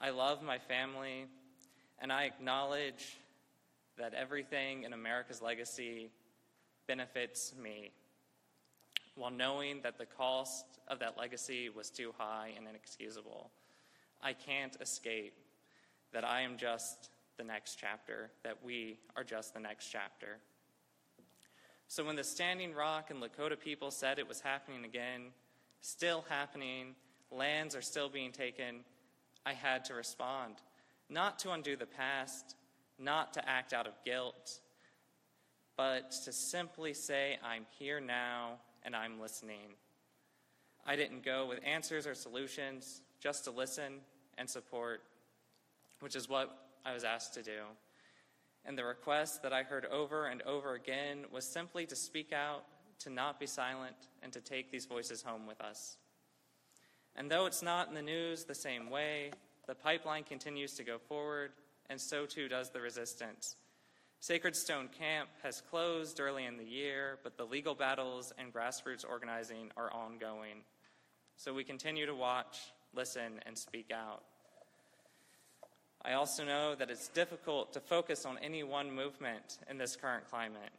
I 0.00 0.10
love 0.10 0.42
my 0.42 0.58
family, 0.58 1.24
and 1.98 2.12
I 2.12 2.24
acknowledge 2.24 3.16
that 3.98 4.12
everything 4.12 4.84
in 4.84 4.92
America's 4.92 5.40
legacy 5.40 6.10
benefits 6.86 7.54
me, 7.60 7.90
while 9.14 9.30
knowing 9.30 9.80
that 9.82 9.96
the 9.96 10.04
cost 10.04 10.66
of 10.88 10.98
that 10.98 11.16
legacy 11.18 11.70
was 11.70 11.88
too 11.88 12.12
high 12.18 12.50
and 12.54 12.68
inexcusable. 12.68 13.50
I 14.22 14.34
can't 14.34 14.76
escape 14.82 15.32
that 16.12 16.24
I 16.24 16.42
am 16.42 16.56
just 16.56 17.10
the 17.36 17.44
next 17.44 17.76
chapter, 17.76 18.30
that 18.42 18.64
we 18.64 18.98
are 19.16 19.24
just 19.24 19.54
the 19.54 19.60
next 19.60 19.88
chapter. 19.88 20.38
So 21.88 22.04
when 22.04 22.16
the 22.16 22.24
Standing 22.24 22.74
Rock 22.74 23.10
and 23.10 23.22
Lakota 23.22 23.58
people 23.58 23.90
said 23.90 24.18
it 24.18 24.28
was 24.28 24.40
happening 24.40 24.84
again, 24.84 25.32
still 25.80 26.24
happening, 26.28 26.94
lands 27.30 27.76
are 27.76 27.82
still 27.82 28.08
being 28.08 28.32
taken, 28.32 28.80
I 29.44 29.52
had 29.52 29.84
to 29.86 29.94
respond. 29.94 30.54
Not 31.08 31.38
to 31.40 31.52
undo 31.52 31.76
the 31.76 31.86
past, 31.86 32.56
not 32.98 33.32
to 33.34 33.48
act 33.48 33.72
out 33.72 33.86
of 33.86 33.92
guilt, 34.04 34.60
but 35.76 36.10
to 36.24 36.32
simply 36.32 36.94
say, 36.94 37.38
I'm 37.44 37.66
here 37.78 38.00
now 38.00 38.54
and 38.82 38.96
I'm 38.96 39.20
listening. 39.20 39.74
I 40.86 40.96
didn't 40.96 41.24
go 41.24 41.46
with 41.46 41.60
answers 41.64 42.06
or 42.06 42.14
solutions, 42.14 43.02
just 43.20 43.44
to 43.44 43.50
listen 43.50 44.00
and 44.38 44.48
support, 44.48 45.02
which 46.00 46.16
is 46.16 46.28
what 46.28 46.56
I 46.84 46.92
was 46.92 47.04
asked 47.04 47.34
to 47.34 47.42
do. 47.42 47.62
And 48.64 48.76
the 48.76 48.84
request 48.84 49.42
that 49.42 49.52
I 49.52 49.62
heard 49.62 49.86
over 49.86 50.26
and 50.26 50.42
over 50.42 50.74
again 50.74 51.24
was 51.32 51.44
simply 51.44 51.86
to 51.86 51.96
speak 51.96 52.32
out, 52.32 52.64
to 53.00 53.10
not 53.10 53.38
be 53.38 53.46
silent, 53.46 53.96
and 54.22 54.32
to 54.32 54.40
take 54.40 54.70
these 54.70 54.86
voices 54.86 55.22
home 55.22 55.46
with 55.46 55.60
us. 55.60 55.98
And 57.14 57.30
though 57.30 57.46
it's 57.46 57.62
not 57.62 57.88
in 57.88 57.94
the 57.94 58.02
news 58.02 58.44
the 58.44 58.54
same 58.54 58.90
way, 58.90 59.30
the 59.66 59.74
pipeline 59.74 60.24
continues 60.24 60.74
to 60.74 60.84
go 60.84 60.98
forward, 60.98 61.52
and 61.88 62.00
so 62.00 62.26
too 62.26 62.48
does 62.48 62.70
the 62.70 62.80
resistance. 62.80 63.56
Sacred 64.20 64.56
Stone 64.56 64.88
Camp 64.98 65.28
has 65.42 65.60
closed 65.60 66.20
early 66.20 66.46
in 66.46 66.56
the 66.56 66.64
year, 66.64 67.18
but 67.22 67.36
the 67.36 67.44
legal 67.44 67.74
battles 67.74 68.32
and 68.38 68.52
grassroots 68.52 69.04
organizing 69.08 69.70
are 69.76 69.92
ongoing. 69.92 70.62
So 71.36 71.52
we 71.52 71.64
continue 71.64 72.06
to 72.06 72.14
watch, 72.14 72.58
listen, 72.94 73.40
and 73.44 73.56
speak 73.56 73.90
out. 73.92 74.22
I 76.04 76.12
also 76.12 76.44
know 76.44 76.74
that 76.74 76.90
it's 76.90 77.08
difficult 77.08 77.72
to 77.72 77.80
focus 77.80 78.24
on 78.24 78.38
any 78.38 78.62
one 78.62 78.94
movement 78.94 79.58
in 79.68 79.78
this 79.78 79.96
current 79.96 80.28
climate, 80.30 80.70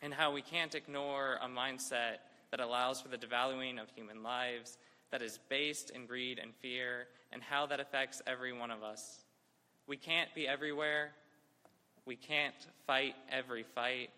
and 0.00 0.14
how 0.14 0.32
we 0.32 0.42
can't 0.42 0.74
ignore 0.74 1.38
a 1.42 1.48
mindset 1.48 2.18
that 2.50 2.60
allows 2.60 3.00
for 3.00 3.08
the 3.08 3.18
devaluing 3.18 3.80
of 3.80 3.88
human 3.94 4.22
lives, 4.22 4.78
that 5.10 5.22
is 5.22 5.38
based 5.48 5.90
in 5.90 6.06
greed 6.06 6.38
and 6.38 6.54
fear, 6.54 7.06
and 7.32 7.42
how 7.42 7.66
that 7.66 7.80
affects 7.80 8.22
every 8.26 8.52
one 8.52 8.70
of 8.70 8.82
us. 8.82 9.24
We 9.86 9.96
can't 9.96 10.34
be 10.34 10.48
everywhere, 10.48 11.12
we 12.06 12.16
can't 12.16 12.54
fight 12.86 13.14
every 13.30 13.62
fight. 13.62 14.10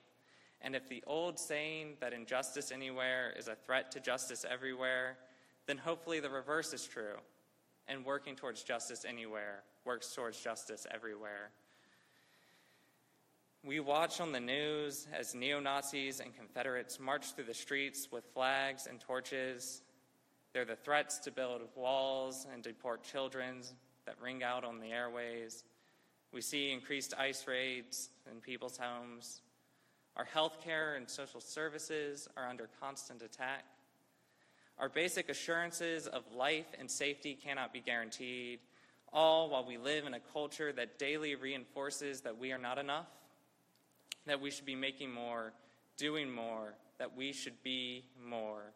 And 0.61 0.75
if 0.75 0.89
the 0.89 1.03
old 1.07 1.39
saying 1.39 1.97
that 2.01 2.13
injustice 2.13 2.73
anywhere 2.73 3.35
is 3.37 3.49
a 3.49 3.55
threat 3.55 3.91
to 3.93 4.01
justice 4.01 4.47
everywhere, 4.49 5.19
then 5.67 5.77
hopefully 5.77 6.21
the 6.21 6.31
reverse 6.31 6.73
is 6.73 6.87
true. 6.87 7.17
And 7.87 8.05
working 8.05 8.35
towards 8.35 8.63
justice 8.63 9.05
anywhere 9.07 9.63
works 9.85 10.15
towards 10.15 10.41
justice 10.41 10.87
everywhere. 10.93 11.51
We 13.63 13.81
watch 13.81 14.21
on 14.21 14.33
the 14.33 14.41
news 14.41 15.07
as 15.19 15.35
neo 15.35 15.59
Nazis 15.59 16.21
and 16.21 16.37
Confederates 16.37 17.01
march 17.01 17.35
through 17.35 17.45
the 17.45 17.55
streets 17.55 18.09
with 18.13 18.25
flags 18.35 18.87
and 18.87 19.01
torches. 19.01 19.83
They're 20.53 20.65
the 20.65 20.77
threats 20.77 21.19
to 21.21 21.31
build 21.31 21.63
walls 21.75 22.47
and 22.53 22.63
deport 22.63 23.03
children 23.03 23.63
that 24.05 24.21
ring 24.21 24.43
out 24.43 24.65
on 24.65 24.81
the 24.81 24.89
airways. 24.89 25.65
We 26.33 26.41
see 26.41 26.73
increased 26.73 27.15
ICE 27.19 27.47
raids 27.47 28.11
in 28.31 28.41
people's 28.41 28.77
homes. 28.77 29.41
Our 30.17 30.25
health 30.25 30.59
care 30.63 30.97
and 30.97 31.09
social 31.09 31.41
services 31.41 32.29
are 32.37 32.49
under 32.49 32.69
constant 32.81 33.23
attack. 33.23 33.65
Our 34.79 34.89
basic 34.89 35.29
assurances 35.29 36.07
of 36.07 36.23
life 36.35 36.67
and 36.79 36.91
safety 36.91 37.39
cannot 37.43 37.73
be 37.73 37.81
guaranteed, 37.81 38.61
all 39.15 39.49
while 39.49 39.65
we 39.65 39.79
live 39.79 40.05
in 40.05 40.13
a 40.13 40.21
culture 40.21 40.73
that 40.73 40.99
daily 40.99 41.37
reinforces 41.37 42.23
that 42.23 42.37
we 42.37 42.53
are 42.53 42.59
not 42.59 42.79
enough, 42.79 43.07
that 44.27 44.41
we 44.41 44.51
should 44.51 44.67
be 44.67 44.75
making 44.75 45.13
more, 45.13 45.53
doing 45.97 46.31
more, 46.31 46.75
that 46.99 47.17
we 47.17 47.33
should 47.33 47.63
be 47.63 48.05
more, 48.23 48.73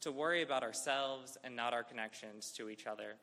to 0.00 0.10
worry 0.10 0.42
about 0.42 0.62
ourselves 0.62 1.38
and 1.44 1.54
not 1.54 1.72
our 1.72 1.84
connections 1.84 2.50
to 2.52 2.68
each 2.68 2.86
other. 2.86 3.14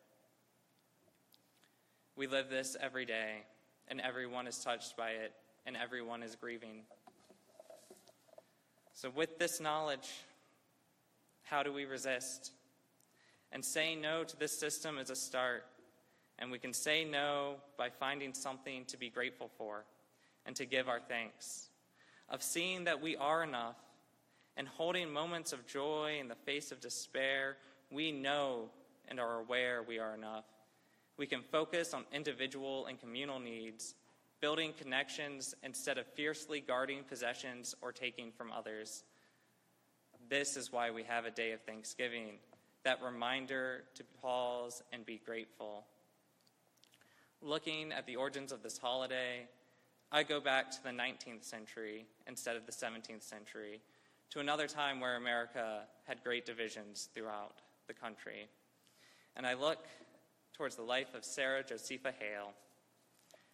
We 2.15 2.27
live 2.27 2.49
this 2.49 2.77
every 2.79 3.05
day, 3.05 3.43
and 3.89 3.99
everyone 3.99 4.47
is 4.47 4.57
touched 4.59 4.95
by 4.95 5.11
it, 5.11 5.33
and 5.65 5.75
everyone 5.75 6.23
is 6.23 6.35
grieving. 6.35 6.83
So, 8.93 9.11
with 9.11 9.37
this 9.37 9.59
knowledge, 9.59 10.09
how 11.43 11.61
do 11.61 11.71
we 11.71 11.85
resist? 11.85 12.51
And 13.51 13.63
saying 13.63 14.01
no 14.01 14.23
to 14.23 14.37
this 14.37 14.57
system 14.57 14.97
is 14.97 15.09
a 15.09 15.15
start. 15.15 15.65
And 16.39 16.51
we 16.51 16.59
can 16.59 16.73
say 16.73 17.03
no 17.03 17.55
by 17.77 17.89
finding 17.89 18.33
something 18.33 18.85
to 18.85 18.97
be 18.97 19.09
grateful 19.09 19.49
for 19.57 19.85
and 20.45 20.55
to 20.55 20.65
give 20.65 20.87
our 20.87 20.99
thanks, 20.99 21.69
of 22.29 22.41
seeing 22.41 22.83
that 22.85 23.01
we 23.01 23.15
are 23.17 23.43
enough 23.43 23.75
and 24.55 24.67
holding 24.67 25.11
moments 25.11 25.53
of 25.53 25.65
joy 25.67 26.17
in 26.19 26.27
the 26.27 26.35
face 26.35 26.71
of 26.71 26.79
despair. 26.79 27.57
We 27.91 28.11
know 28.11 28.69
and 29.07 29.19
are 29.19 29.39
aware 29.39 29.83
we 29.83 29.99
are 29.99 30.13
enough. 30.13 30.45
We 31.17 31.27
can 31.27 31.41
focus 31.41 31.93
on 31.93 32.05
individual 32.13 32.85
and 32.85 32.99
communal 32.99 33.39
needs, 33.39 33.95
building 34.39 34.73
connections 34.77 35.55
instead 35.63 35.97
of 35.97 36.05
fiercely 36.05 36.61
guarding 36.61 37.03
possessions 37.03 37.75
or 37.81 37.91
taking 37.91 38.31
from 38.31 38.51
others. 38.51 39.03
This 40.29 40.57
is 40.57 40.71
why 40.71 40.91
we 40.91 41.03
have 41.03 41.25
a 41.25 41.31
day 41.31 41.51
of 41.51 41.61
thanksgiving, 41.61 42.33
that 42.83 43.01
reminder 43.01 43.83
to 43.95 44.03
pause 44.21 44.83
and 44.93 45.05
be 45.05 45.19
grateful. 45.25 45.85
Looking 47.41 47.91
at 47.91 48.05
the 48.05 48.15
origins 48.15 48.51
of 48.51 48.63
this 48.63 48.77
holiday, 48.77 49.47
I 50.11 50.23
go 50.23 50.39
back 50.39 50.71
to 50.71 50.83
the 50.83 50.89
19th 50.89 51.43
century 51.43 52.05
instead 52.27 52.55
of 52.55 52.65
the 52.65 52.71
17th 52.71 53.23
century, 53.23 53.81
to 54.31 54.39
another 54.39 54.67
time 54.67 54.99
where 54.99 55.15
America 55.15 55.81
had 56.05 56.23
great 56.23 56.45
divisions 56.45 57.09
throughout 57.13 57.61
the 57.87 57.93
country. 57.93 58.47
And 59.35 59.45
I 59.45 59.53
look 59.53 59.85
towards 60.53 60.75
the 60.75 60.81
life 60.81 61.13
of 61.13 61.23
Sarah 61.23 61.63
Josepha 61.63 62.13
Hale. 62.19 62.53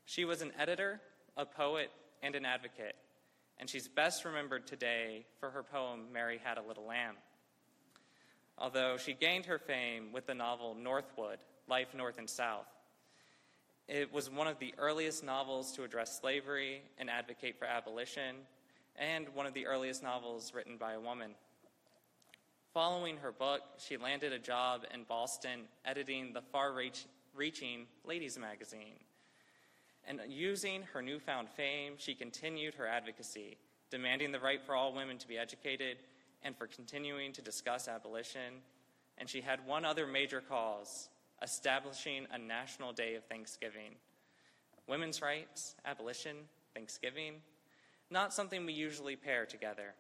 She 0.06 0.26
was 0.26 0.42
an 0.42 0.52
editor, 0.58 1.02
a 1.38 1.46
poet, 1.46 1.92
and 2.22 2.36
an 2.36 2.46
advocate 2.46 2.96
and 3.60 3.70
she's 3.70 3.88
best 3.88 4.26
remembered 4.26 4.68
today 4.68 5.26
for 5.40 5.50
her 5.52 5.64
poem, 5.64 6.08
Mary 6.12 6.40
Had 6.44 6.58
a 6.58 6.62
Little 6.62 6.86
Lamb. 6.86 7.16
Although 8.58 8.98
she 8.98 9.14
gained 9.14 9.46
her 9.46 9.58
fame 9.58 10.12
with 10.12 10.28
the 10.28 10.34
novel 10.34 10.76
Northwood 10.76 11.40
Life 11.68 11.94
North 11.96 12.18
and 12.18 12.30
South. 12.30 12.68
It 13.88 14.14
was 14.14 14.30
one 14.30 14.48
of 14.48 14.60
the 14.60 14.74
earliest 14.78 15.26
novels 15.26 15.74
to 15.74 15.84
address 15.84 16.20
slavery 16.20 16.84
and 16.98 17.10
advocate 17.10 17.60
for 17.60 17.66
abolition, 17.66 18.38
and 18.96 19.28
one 19.34 19.46
of 19.46 19.54
the 19.54 19.66
earliest 19.66 20.02
novels 20.02 20.54
written 20.54 20.78
by 20.78 20.94
a 20.94 21.02
woman. 21.02 21.32
Following 22.74 23.18
her 23.18 23.34
book, 23.34 23.62
she 23.78 23.98
landed 23.98 24.32
a 24.32 24.40
job 24.40 24.86
in 24.94 25.04
Boston 25.04 25.62
editing 25.86 26.32
the 26.32 26.42
far 26.42 26.74
reaching 27.36 27.86
Ladies 28.06 28.38
magazine. 28.38 29.00
And 30.08 30.22
using 30.28 30.84
her 30.94 31.02
newfound 31.02 31.50
fame, 31.50 31.94
she 31.98 32.16
continued 32.16 32.76
her 32.76 32.88
advocacy, 32.88 33.58
demanding 33.92 34.32
the 34.32 34.40
right 34.40 34.62
for 34.66 34.76
all 34.76 34.94
women 34.94 35.18
to 35.18 35.28
be 35.28 35.38
educated 35.38 35.98
and 36.42 36.58
for 36.58 36.68
continuing 36.68 37.34
to 37.34 37.42
discuss 37.42 37.88
abolition. 37.88 38.62
And 39.18 39.30
she 39.30 39.42
had 39.42 39.68
one 39.68 39.84
other 39.86 40.08
major 40.08 40.42
cause 40.42 41.10
establishing 41.42 42.28
a 42.32 42.38
national 42.38 42.94
day 42.94 43.16
of 43.16 43.24
Thanksgiving. 43.26 43.96
Women's 44.88 45.22
rights, 45.22 45.76
abolition, 45.86 46.38
Thanksgiving, 46.74 47.36
not 48.10 48.34
something 48.34 48.66
we 48.66 48.74
usually 48.74 49.16
pair 49.16 49.46
together. 49.46 49.94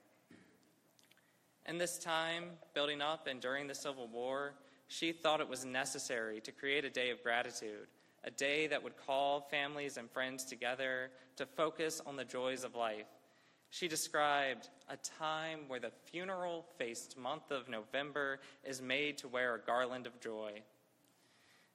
In 1.67 1.77
this 1.77 1.97
time, 1.97 2.51
building 2.73 3.01
up 3.01 3.27
and 3.27 3.39
during 3.39 3.67
the 3.67 3.75
Civil 3.75 4.07
War, 4.07 4.53
she 4.87 5.11
thought 5.11 5.39
it 5.39 5.47
was 5.47 5.65
necessary 5.65 6.41
to 6.41 6.51
create 6.51 6.85
a 6.85 6.89
day 6.89 7.09
of 7.09 7.23
gratitude 7.23 7.87
a 8.23 8.31
day 8.31 8.67
that 8.67 8.83
would 8.83 8.95
call 8.95 9.41
families 9.41 9.97
and 9.97 10.09
friends 10.09 10.45
together 10.45 11.11
to 11.35 11.45
focus 11.45 12.01
on 12.05 12.15
the 12.15 12.23
joys 12.23 12.63
of 12.63 12.75
life. 12.75 13.07
She 13.69 13.87
described 13.87 14.69
a 14.87 14.97
time 14.97 15.61
where 15.67 15.79
the 15.79 15.91
funeral 16.05 16.65
faced 16.77 17.17
month 17.17 17.51
of 17.51 17.67
November 17.67 18.39
is 18.63 18.81
made 18.81 19.17
to 19.19 19.27
wear 19.27 19.55
a 19.55 19.59
garland 19.59 20.05
of 20.07 20.19
joy. 20.19 20.61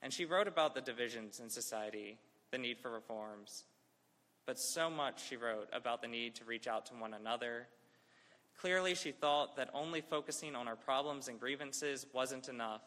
And 0.03 0.13
she 0.13 0.25
wrote 0.25 0.49
about 0.49 0.75
the 0.75 0.81
divisions 0.81 1.41
in 1.41 1.51
society, 1.51 2.19
the 2.51 2.59
need 2.59 2.79
for 2.79 2.91
reforms. 2.91 3.65
But 4.47 4.59
so 4.59 4.89
much 4.89 5.27
she 5.29 5.37
wrote 5.37 5.69
about 5.73 6.01
the 6.03 6.09
need 6.09 6.37
to 6.37 6.45
reach 6.45 6.67
out 6.67 6.87
to 6.87 6.95
one 6.95 7.15
another. 7.15 7.67
Clearly, 8.61 8.95
she 8.95 9.13
thought 9.13 9.57
that 9.57 9.71
only 9.75 10.01
focusing 10.01 10.57
on 10.57 10.67
our 10.67 10.77
problems 10.77 11.29
and 11.29 11.39
grievances 11.39 12.07
wasn't 12.13 12.49
enough 12.49 12.83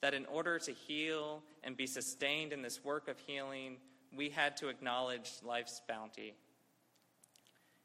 that 0.00 0.14
in 0.14 0.26
order 0.26 0.58
to 0.58 0.72
heal 0.72 1.42
and 1.64 1.76
be 1.76 1.86
sustained 1.86 2.52
in 2.52 2.62
this 2.62 2.84
work 2.84 3.08
of 3.08 3.18
healing, 3.26 3.76
we 4.16 4.30
had 4.30 4.56
to 4.58 4.68
acknowledge 4.68 5.30
life's 5.42 5.82
bounty. 5.88 6.34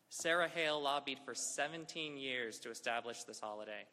Sarah 0.09 0.47
Hale 0.47 0.79
lobbied 0.79 1.19
for 1.25 1.33
17 1.33 2.17
years 2.17 2.59
to 2.59 2.69
establish 2.69 3.23
this 3.23 3.39
holiday. 3.39 3.85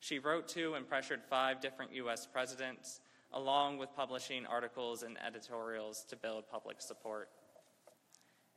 She 0.00 0.18
wrote 0.18 0.48
to 0.48 0.74
and 0.74 0.88
pressured 0.88 1.22
five 1.28 1.60
different 1.60 1.92
U.S. 1.94 2.26
presidents, 2.26 3.00
along 3.32 3.78
with 3.78 3.94
publishing 3.94 4.46
articles 4.46 5.02
and 5.02 5.16
editorials 5.26 6.04
to 6.08 6.16
build 6.16 6.48
public 6.50 6.80
support. 6.80 7.28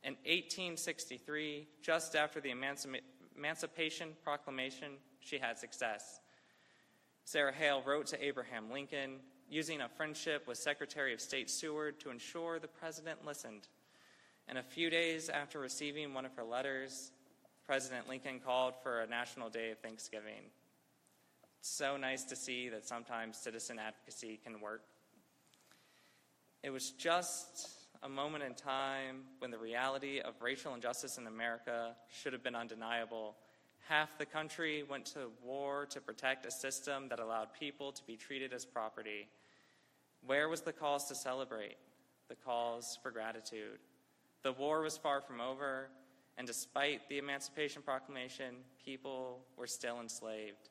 In 0.02 0.14
1863, 0.24 1.68
just 1.82 2.16
after 2.16 2.40
the 2.40 2.50
Emancipation 3.36 4.08
Proclamation, 4.24 4.92
she 5.20 5.38
had 5.38 5.58
success. 5.58 6.20
Sarah 7.24 7.52
Hale 7.52 7.82
wrote 7.84 8.06
to 8.06 8.24
Abraham 8.24 8.70
Lincoln, 8.70 9.20
using 9.48 9.80
a 9.80 9.88
friendship 9.88 10.46
with 10.46 10.56
Secretary 10.58 11.12
of 11.12 11.20
State 11.20 11.50
Seward 11.50 11.98
to 12.00 12.10
ensure 12.10 12.58
the 12.58 12.68
president 12.68 13.26
listened. 13.26 13.68
And 14.48 14.56
a 14.56 14.62
few 14.62 14.90
days 14.90 15.28
after 15.28 15.58
receiving 15.58 16.14
one 16.14 16.24
of 16.24 16.34
her 16.36 16.44
letters, 16.44 17.12
President 17.66 18.08
Lincoln 18.08 18.40
called 18.40 18.74
for 18.82 19.00
a 19.00 19.06
national 19.06 19.50
day 19.50 19.72
of 19.72 19.78
Thanksgiving. 19.80 20.50
So 21.62 21.98
nice 21.98 22.24
to 22.24 22.36
see 22.36 22.70
that 22.70 22.86
sometimes 22.86 23.36
citizen 23.36 23.78
advocacy 23.78 24.40
can 24.42 24.60
work. 24.60 24.82
It 26.62 26.70
was 26.70 26.90
just 26.90 27.68
a 28.02 28.08
moment 28.08 28.44
in 28.44 28.54
time 28.54 29.24
when 29.40 29.50
the 29.50 29.58
reality 29.58 30.20
of 30.20 30.40
racial 30.40 30.74
injustice 30.74 31.18
in 31.18 31.26
America 31.26 31.94
should 32.08 32.32
have 32.32 32.42
been 32.42 32.54
undeniable. 32.54 33.36
Half 33.88 34.16
the 34.16 34.24
country 34.24 34.84
went 34.88 35.04
to 35.06 35.30
war 35.44 35.84
to 35.90 36.00
protect 36.00 36.46
a 36.46 36.50
system 36.50 37.08
that 37.10 37.20
allowed 37.20 37.48
people 37.52 37.92
to 37.92 38.02
be 38.04 38.16
treated 38.16 38.54
as 38.54 38.64
property. 38.64 39.28
Where 40.24 40.48
was 40.48 40.62
the 40.62 40.72
cause 40.72 41.08
to 41.08 41.14
celebrate? 41.14 41.76
The 42.28 42.36
cause 42.36 42.98
for 43.02 43.10
gratitude. 43.10 43.80
The 44.42 44.52
war 44.52 44.80
was 44.80 44.96
far 44.96 45.20
from 45.20 45.42
over, 45.42 45.88
and 46.38 46.46
despite 46.46 47.06
the 47.10 47.18
Emancipation 47.18 47.82
Proclamation, 47.82 48.54
people 48.82 49.40
were 49.58 49.66
still 49.66 50.00
enslaved. 50.00 50.69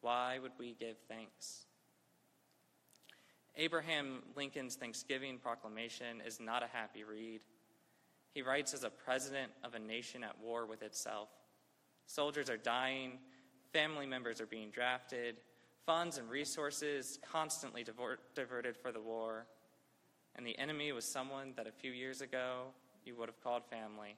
Why 0.00 0.38
would 0.38 0.52
we 0.58 0.76
give 0.78 0.96
thanks? 1.08 1.66
Abraham 3.56 4.22
Lincoln's 4.36 4.76
Thanksgiving 4.76 5.38
Proclamation 5.38 6.20
is 6.26 6.38
not 6.40 6.62
a 6.62 6.66
happy 6.66 7.04
read. 7.04 7.40
He 8.34 8.42
writes 8.42 8.74
as 8.74 8.84
a 8.84 8.90
president 8.90 9.50
of 9.64 9.74
a 9.74 9.78
nation 9.78 10.22
at 10.22 10.38
war 10.38 10.66
with 10.66 10.82
itself. 10.82 11.30
Soldiers 12.06 12.50
are 12.50 12.58
dying, 12.58 13.18
family 13.72 14.06
members 14.06 14.40
are 14.40 14.46
being 14.46 14.70
drafted, 14.70 15.36
funds 15.86 16.18
and 16.18 16.28
resources 16.28 17.18
constantly 17.32 17.82
divert, 17.82 18.34
diverted 18.34 18.76
for 18.76 18.92
the 18.92 19.00
war, 19.00 19.46
and 20.34 20.46
the 20.46 20.58
enemy 20.58 20.92
was 20.92 21.04
someone 21.06 21.54
that 21.56 21.66
a 21.66 21.72
few 21.72 21.92
years 21.92 22.20
ago 22.20 22.66
you 23.04 23.16
would 23.16 23.28
have 23.28 23.42
called 23.42 23.62
family. 23.70 24.16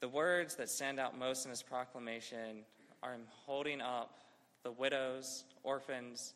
The 0.00 0.08
words 0.08 0.56
that 0.56 0.68
stand 0.68 0.98
out 0.98 1.16
most 1.16 1.44
in 1.44 1.50
his 1.50 1.62
proclamation 1.62 2.64
him 3.02 3.22
holding 3.46 3.80
up 3.80 4.18
the 4.62 4.72
widows, 4.72 5.44
orphans, 5.62 6.34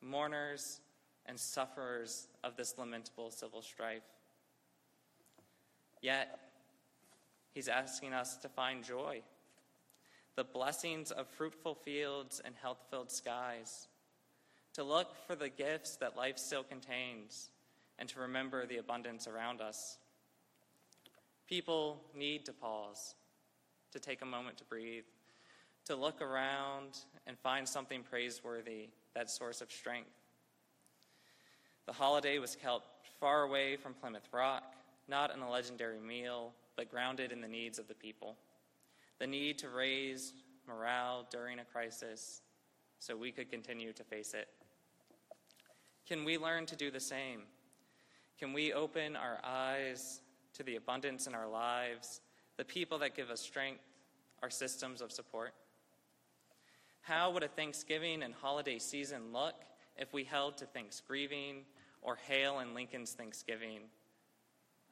mourners, 0.00 0.80
and 1.26 1.38
sufferers 1.38 2.28
of 2.42 2.56
this 2.56 2.76
lamentable 2.78 3.30
civil 3.30 3.62
strife. 3.62 4.02
Yet, 6.00 6.38
he's 7.52 7.68
asking 7.68 8.14
us 8.14 8.36
to 8.38 8.48
find 8.48 8.82
joy, 8.84 9.22
the 10.36 10.44
blessings 10.44 11.10
of 11.10 11.28
fruitful 11.28 11.74
fields 11.74 12.40
and 12.44 12.54
health 12.54 12.84
filled 12.90 13.10
skies, 13.10 13.88
to 14.74 14.84
look 14.84 15.14
for 15.26 15.34
the 15.34 15.48
gifts 15.48 15.96
that 15.96 16.16
life 16.16 16.38
still 16.38 16.62
contains, 16.62 17.50
and 17.98 18.08
to 18.08 18.20
remember 18.20 18.64
the 18.64 18.76
abundance 18.76 19.26
around 19.26 19.60
us. 19.60 19.98
People 21.48 22.00
need 22.14 22.44
to 22.46 22.52
pause, 22.52 23.14
to 23.92 23.98
take 23.98 24.22
a 24.22 24.26
moment 24.26 24.58
to 24.58 24.64
breathe, 24.64 25.04
to 25.88 25.96
look 25.96 26.20
around 26.20 26.98
and 27.26 27.38
find 27.38 27.66
something 27.66 28.02
praiseworthy 28.02 28.88
that 29.14 29.30
source 29.30 29.62
of 29.62 29.72
strength. 29.72 30.10
The 31.86 31.94
holiday 31.94 32.38
was 32.38 32.54
kept 32.54 32.84
far 33.18 33.44
away 33.44 33.76
from 33.76 33.94
Plymouth 33.94 34.28
Rock, 34.30 34.74
not 35.08 35.34
in 35.34 35.40
a 35.40 35.50
legendary 35.50 35.98
meal, 35.98 36.52
but 36.76 36.90
grounded 36.90 37.32
in 37.32 37.40
the 37.40 37.48
needs 37.48 37.78
of 37.78 37.88
the 37.88 37.94
people. 37.94 38.36
The 39.18 39.26
need 39.26 39.56
to 39.60 39.70
raise 39.70 40.34
morale 40.68 41.26
during 41.30 41.58
a 41.58 41.64
crisis 41.64 42.42
so 42.98 43.16
we 43.16 43.32
could 43.32 43.50
continue 43.50 43.94
to 43.94 44.04
face 44.04 44.34
it. 44.34 44.48
Can 46.06 46.22
we 46.22 46.36
learn 46.36 46.66
to 46.66 46.76
do 46.76 46.90
the 46.90 47.00
same? 47.00 47.40
Can 48.38 48.52
we 48.52 48.74
open 48.74 49.16
our 49.16 49.38
eyes 49.42 50.20
to 50.52 50.62
the 50.62 50.76
abundance 50.76 51.26
in 51.26 51.34
our 51.34 51.48
lives, 51.48 52.20
the 52.58 52.64
people 52.64 52.98
that 52.98 53.16
give 53.16 53.30
us 53.30 53.40
strength, 53.40 53.80
our 54.42 54.50
systems 54.50 55.00
of 55.00 55.10
support? 55.10 55.54
How 57.08 57.30
would 57.30 57.42
a 57.42 57.48
Thanksgiving 57.48 58.22
and 58.22 58.34
holiday 58.34 58.78
season 58.78 59.32
look 59.32 59.54
if 59.96 60.12
we 60.12 60.24
held 60.24 60.58
to 60.58 60.66
Thanksgiving 60.66 61.64
or 62.02 62.16
Hale 62.16 62.58
and 62.58 62.74
Lincoln's 62.74 63.12
Thanksgiving 63.12 63.80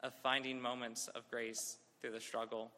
of 0.01 0.15
finding 0.23 0.59
moments 0.59 1.09
of 1.09 1.29
grace 1.29 1.77
through 2.01 2.13
the 2.13 2.19
struggle? 2.19 2.71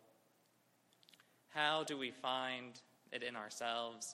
How 1.48 1.86
do 1.86 1.98
we 1.98 2.12
find 2.12 2.82
it 3.14 3.24
in 3.24 3.38
ourselves, 3.38 4.14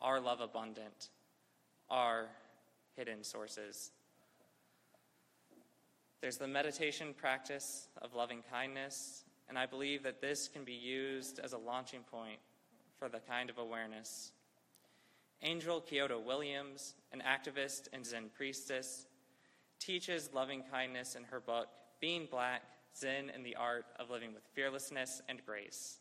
our 0.00 0.20
love 0.20 0.40
abundant, 0.40 1.08
our 1.90 2.28
hidden 2.94 3.24
sources? 3.24 3.90
There's 6.20 6.36
the 6.36 6.46
meditation 6.46 7.12
practice 7.12 7.88
of 8.00 8.14
loving 8.14 8.44
kindness, 8.48 9.24
and 9.48 9.58
I 9.58 9.66
believe 9.66 10.04
that 10.04 10.20
this 10.20 10.46
can 10.46 10.62
be 10.62 10.74
used 10.74 11.40
as 11.40 11.54
a 11.54 11.58
launching 11.58 12.04
point 12.08 12.38
for 12.98 13.08
the 13.08 13.20
kind 13.20 13.50
of 13.50 13.58
awareness. 13.58 14.32
Angel 15.42 15.80
Kyoto 15.80 16.18
Williams, 16.18 16.94
an 17.12 17.22
activist 17.26 17.88
and 17.92 18.04
Zen 18.04 18.30
priestess, 18.36 19.06
teaches 19.78 20.30
loving 20.34 20.64
kindness 20.70 21.14
in 21.14 21.24
her 21.24 21.40
book, 21.40 21.68
Being 22.00 22.26
Black 22.30 22.62
Zen 22.96 23.30
and 23.32 23.46
the 23.46 23.54
Art 23.54 23.86
of 23.98 24.10
Living 24.10 24.34
with 24.34 24.42
Fearlessness 24.54 25.22
and 25.28 25.44
Grace. 25.46 25.98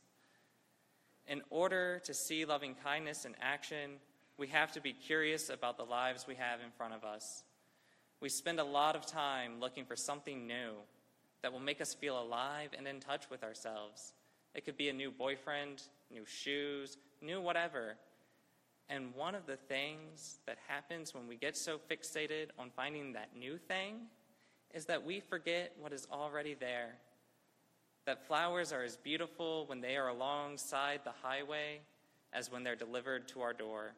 In 1.28 1.42
order 1.50 2.02
to 2.06 2.14
see 2.14 2.46
loving 2.46 2.76
kindness 2.84 3.26
in 3.26 3.36
action, 3.42 3.92
we 4.38 4.48
have 4.48 4.72
to 4.72 4.82
be 4.82 4.94
curious 4.94 5.50
about 5.50 5.78
the 5.78 5.84
lives 5.84 6.26
we 6.28 6.36
have 6.36 6.60
in 6.62 6.72
front 6.78 6.94
of 6.94 7.04
us. 7.04 7.44
We 8.20 8.30
spend 8.30 8.60
a 8.60 8.64
lot 8.64 8.96
of 8.96 9.06
time 9.06 9.60
looking 9.60 9.86
for 9.86 9.96
something 9.96 10.48
new 10.48 10.72
that 11.44 11.52
will 11.54 11.60
make 11.60 11.82
us 11.82 11.94
feel 11.94 12.20
alive 12.20 12.70
and 12.76 12.88
in 12.88 13.00
touch 13.00 13.30
with 13.30 13.44
ourselves. 13.44 14.14
It 14.56 14.66
could 14.66 14.78
be 14.78 14.90
a 14.90 14.94
new 14.94 15.12
boyfriend, 15.12 15.84
new 16.12 16.26
shoes, 16.26 16.98
new 17.22 17.42
whatever. 17.42 17.98
And 18.90 19.14
one 19.16 19.36
of 19.36 19.46
the 19.46 19.58
things 19.58 20.40
that 20.46 20.58
happens 20.68 21.14
when 21.14 21.28
we 21.28 21.36
get 21.36 21.58
so 21.58 21.78
fixated 21.78 22.48
on 22.58 22.70
finding 22.70 23.14
that 23.14 23.36
new 23.36 23.58
thing 23.58 24.08
is 24.74 24.86
that 24.86 25.06
we 25.06 25.20
forget 25.20 25.74
what 25.80 25.92
is 25.92 26.08
already 26.12 26.54
there. 26.54 26.96
That 28.06 28.26
flowers 28.28 28.72
are 28.72 28.84
as 28.84 28.96
beautiful 28.96 29.66
when 29.68 29.82
they 29.82 29.98
are 29.98 30.08
alongside 30.08 31.02
the 31.04 31.12
highway 31.22 31.82
as 32.32 32.52
when 32.52 32.64
they're 32.64 32.76
delivered 32.76 33.28
to 33.30 33.42
our 33.42 33.54
door. 33.54 33.94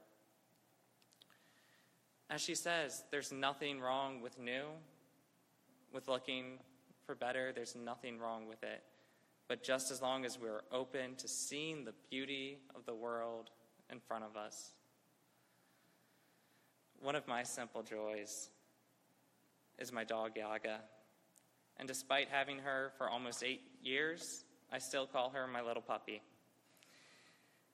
As 2.30 2.42
she 2.42 2.56
says, 2.56 3.04
there's 3.12 3.32
nothing 3.32 3.80
wrong 3.80 4.22
with 4.22 4.38
new, 4.40 4.66
with 5.92 6.08
looking 6.08 6.60
for 7.06 7.16
better, 7.16 7.52
there's 7.54 7.76
nothing 7.76 8.20
wrong 8.20 8.48
with 8.48 8.64
it. 8.64 8.84
But 9.50 9.64
just 9.64 9.92
as 9.92 10.02
long 10.02 10.24
as 10.24 10.40
we're 10.40 10.62
open 10.72 11.16
to 11.18 11.28
seeing 11.28 11.84
the 11.84 11.94
beauty 12.10 12.60
of 12.76 12.86
the 12.86 12.94
world 12.94 13.50
in 13.92 14.00
front 14.00 14.24
of 14.24 14.38
us. 14.38 14.72
One 17.02 17.16
of 17.16 17.28
my 17.28 17.44
simple 17.44 17.82
joys 17.82 18.50
is 19.80 19.92
my 19.92 20.04
dog 20.04 20.38
Yaga. 20.38 20.82
And 21.78 21.88
despite 21.88 22.28
having 22.30 22.60
her 22.60 22.92
for 22.98 23.10
almost 23.10 23.44
eight 23.44 23.62
years, 23.82 24.44
I 24.72 24.78
still 24.78 25.08
call 25.08 25.32
her 25.32 25.48
my 25.48 25.62
little 25.62 25.82
puppy. 25.82 26.22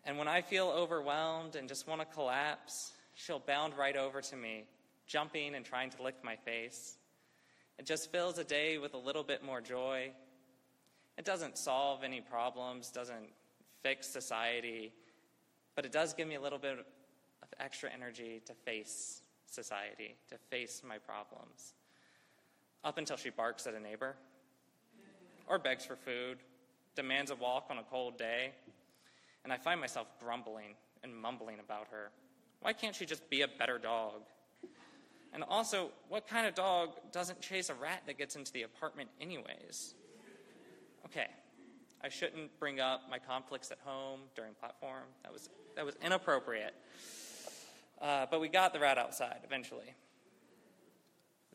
And 0.05 0.17
when 0.17 0.29
I 0.29 0.41
feel 0.41 0.67
overwhelmed 0.67 1.57
and 1.57 1.67
just 1.67 1.87
want 1.87 1.99
to 1.99 2.05
collapse, 2.05 2.93
she'll 3.15 3.39
bound 3.39 3.75
right 3.77 3.97
over 3.97 4.21
to 4.21 4.35
me, 4.37 4.63
jumping 5.07 5.55
and 5.55 5.65
trying 5.65 5.89
to 5.89 6.03
lick 6.03 6.23
my 6.23 6.37
face. 6.37 6.95
It 7.77 7.85
just 7.85 8.11
fills 8.13 8.37
a 8.37 8.45
day 8.45 8.77
with 8.77 8.93
a 8.93 8.97
little 8.97 9.23
bit 9.23 9.43
more 9.43 9.59
joy. 9.59 10.11
It 11.17 11.25
doesn't 11.25 11.57
solve 11.57 12.03
any 12.03 12.21
problems, 12.21 12.91
doesn't 12.91 13.29
fix 13.81 14.07
society, 14.07 14.91
but 15.75 15.85
it 15.85 15.91
does 15.91 16.13
give 16.13 16.27
me 16.27 16.35
a 16.35 16.41
little 16.41 16.59
bit 16.59 16.79
of 16.79 17.49
extra 17.59 17.89
energy 17.91 18.41
to 18.45 18.53
face 18.53 19.21
society, 19.45 20.15
to 20.29 20.37
face 20.49 20.81
my 20.87 20.97
problems. 20.97 21.73
Up 22.83 22.97
until 22.97 23.17
she 23.17 23.29
barks 23.29 23.65
at 23.67 23.73
a 23.73 23.79
neighbor, 23.79 24.15
or 25.47 25.59
begs 25.59 25.85
for 25.85 25.95
food, 25.95 26.39
demands 26.95 27.31
a 27.31 27.35
walk 27.35 27.67
on 27.69 27.77
a 27.77 27.83
cold 27.83 28.17
day, 28.17 28.51
and 29.43 29.53
I 29.53 29.57
find 29.57 29.79
myself 29.79 30.07
grumbling 30.19 30.75
and 31.03 31.15
mumbling 31.15 31.59
about 31.59 31.87
her. 31.91 32.09
Why 32.61 32.73
can't 32.73 32.95
she 32.95 33.05
just 33.05 33.29
be 33.29 33.41
a 33.41 33.47
better 33.47 33.77
dog? 33.77 34.21
And 35.33 35.43
also, 35.43 35.91
what 36.09 36.27
kind 36.27 36.47
of 36.47 36.55
dog 36.55 36.91
doesn't 37.11 37.41
chase 37.41 37.69
a 37.69 37.73
rat 37.73 38.03
that 38.07 38.17
gets 38.17 38.35
into 38.35 38.51
the 38.51 38.63
apartment, 38.63 39.09
anyways? 39.19 39.93
Okay, 41.05 41.27
I 42.03 42.09
shouldn't 42.09 42.59
bring 42.59 42.79
up 42.79 43.01
my 43.09 43.19
conflicts 43.19 43.71
at 43.71 43.77
home 43.85 44.21
during 44.35 44.53
platform. 44.55 45.03
That 45.23 45.31
was, 45.31 45.49
that 45.75 45.85
was 45.85 45.95
inappropriate. 46.03 46.73
Uh, 48.01 48.25
but 48.29 48.41
we 48.41 48.49
got 48.49 48.73
the 48.73 48.79
rat 48.79 48.97
outside 48.97 49.39
eventually. 49.43 49.93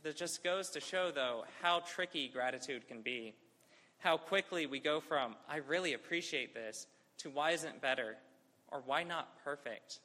That 0.03 0.16
just 0.16 0.42
goes 0.42 0.70
to 0.70 0.80
show, 0.80 1.11
though, 1.11 1.44
how 1.61 1.80
tricky 1.80 2.28
gratitude 2.28 2.88
can 2.88 3.03
be. 3.03 3.34
How 3.98 4.16
quickly 4.16 4.64
we 4.66 4.78
go 4.78 4.98
from, 5.01 5.34
I 5.48 5.57
really 5.57 5.92
appreciate 5.92 6.55
this, 6.55 6.86
to 7.18 7.28
why 7.28 7.51
isn't 7.51 7.82
better, 7.82 8.16
or 8.68 8.82
why 8.86 9.03
not 9.03 9.44
perfect. 9.44 9.98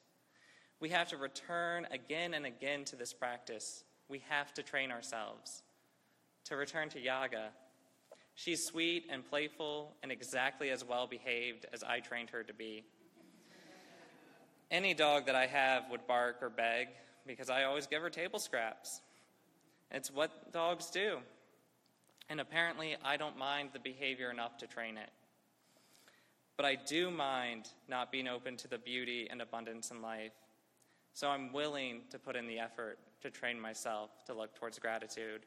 We 0.82 0.90
have 0.90 1.08
to 1.10 1.18
return 1.18 1.88
again 1.92 2.34
and 2.34 2.46
again 2.46 2.84
to 2.86 2.98
this 2.98 3.14
practice. 3.14 3.86
We 4.10 4.22
have 4.28 4.54
to 4.56 4.64
train 4.64 4.92
ourselves. 4.92 5.64
To 6.46 6.58
return 6.58 6.90
to 6.90 7.00
Yaga, 7.00 7.52
she's 8.36 8.64
sweet 8.64 9.08
and 9.10 9.28
playful 9.28 9.96
and 10.04 10.12
exactly 10.12 10.70
as 10.70 10.84
well 10.84 11.08
behaved 11.08 11.66
as 11.74 11.84
I 11.84 12.00
trained 12.00 12.30
her 12.30 12.44
to 12.44 12.54
be. 12.54 12.84
Any 14.70 14.94
dog 14.94 15.26
that 15.26 15.36
I 15.36 15.48
have 15.48 15.90
would 15.90 16.06
bark 16.08 16.38
or 16.42 16.50
beg 16.50 16.90
because 17.26 17.50
I 17.50 17.64
always 17.64 17.88
give 17.88 18.02
her 18.02 18.10
table 18.10 18.40
scraps. 18.40 19.02
It's 19.92 20.12
what 20.12 20.52
dogs 20.52 20.90
do. 20.90 21.20
And 22.30 22.42
apparently, 22.42 22.96
I 23.04 23.18
don't 23.18 23.38
mind 23.38 23.70
the 23.74 23.80
behavior 23.80 24.32
enough 24.32 24.58
to 24.58 24.68
train 24.68 24.98
it. 24.98 25.10
But 26.58 26.66
I 26.66 26.76
do 26.76 27.12
mind 27.12 27.70
not 27.88 28.12
being 28.12 28.28
open 28.28 28.58
to 28.58 28.68
the 28.68 28.78
beauty 28.78 29.28
and 29.30 29.42
abundance 29.42 29.92
in 29.92 30.02
life. 30.02 30.32
So 31.14 31.30
I'm 31.30 31.54
willing 31.54 32.02
to 32.10 32.20
put 32.20 32.36
in 32.36 32.48
the 32.48 32.60
effort 32.60 32.98
to 33.22 33.30
train 33.30 33.60
myself 33.60 34.10
to 34.26 34.34
look 34.34 34.56
towards 34.56 34.80
gratitude. 34.80 35.46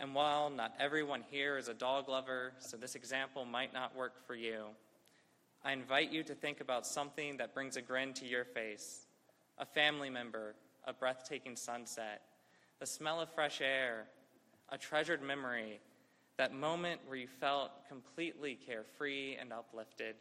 And 0.00 0.14
while 0.14 0.48
not 0.48 0.74
everyone 0.78 1.24
here 1.28 1.58
is 1.58 1.68
a 1.68 1.74
dog 1.74 2.08
lover, 2.08 2.52
so 2.60 2.76
this 2.76 2.94
example 2.94 3.44
might 3.44 3.72
not 3.72 3.96
work 3.96 4.24
for 4.26 4.34
you, 4.34 4.66
I 5.64 5.72
invite 5.72 6.12
you 6.12 6.22
to 6.22 6.34
think 6.34 6.60
about 6.60 6.86
something 6.86 7.36
that 7.38 7.52
brings 7.52 7.76
a 7.76 7.82
grin 7.82 8.12
to 8.14 8.26
your 8.26 8.44
face 8.44 9.06
a 9.60 9.66
family 9.66 10.08
member, 10.08 10.54
a 10.86 10.92
breathtaking 10.92 11.56
sunset, 11.56 12.22
the 12.78 12.86
smell 12.86 13.20
of 13.20 13.28
fresh 13.34 13.60
air, 13.60 14.06
a 14.68 14.78
treasured 14.78 15.20
memory, 15.20 15.80
that 16.36 16.54
moment 16.54 17.00
where 17.08 17.16
you 17.16 17.26
felt 17.26 17.72
completely 17.88 18.54
carefree 18.54 19.34
and 19.34 19.52
uplifted. 19.52 20.14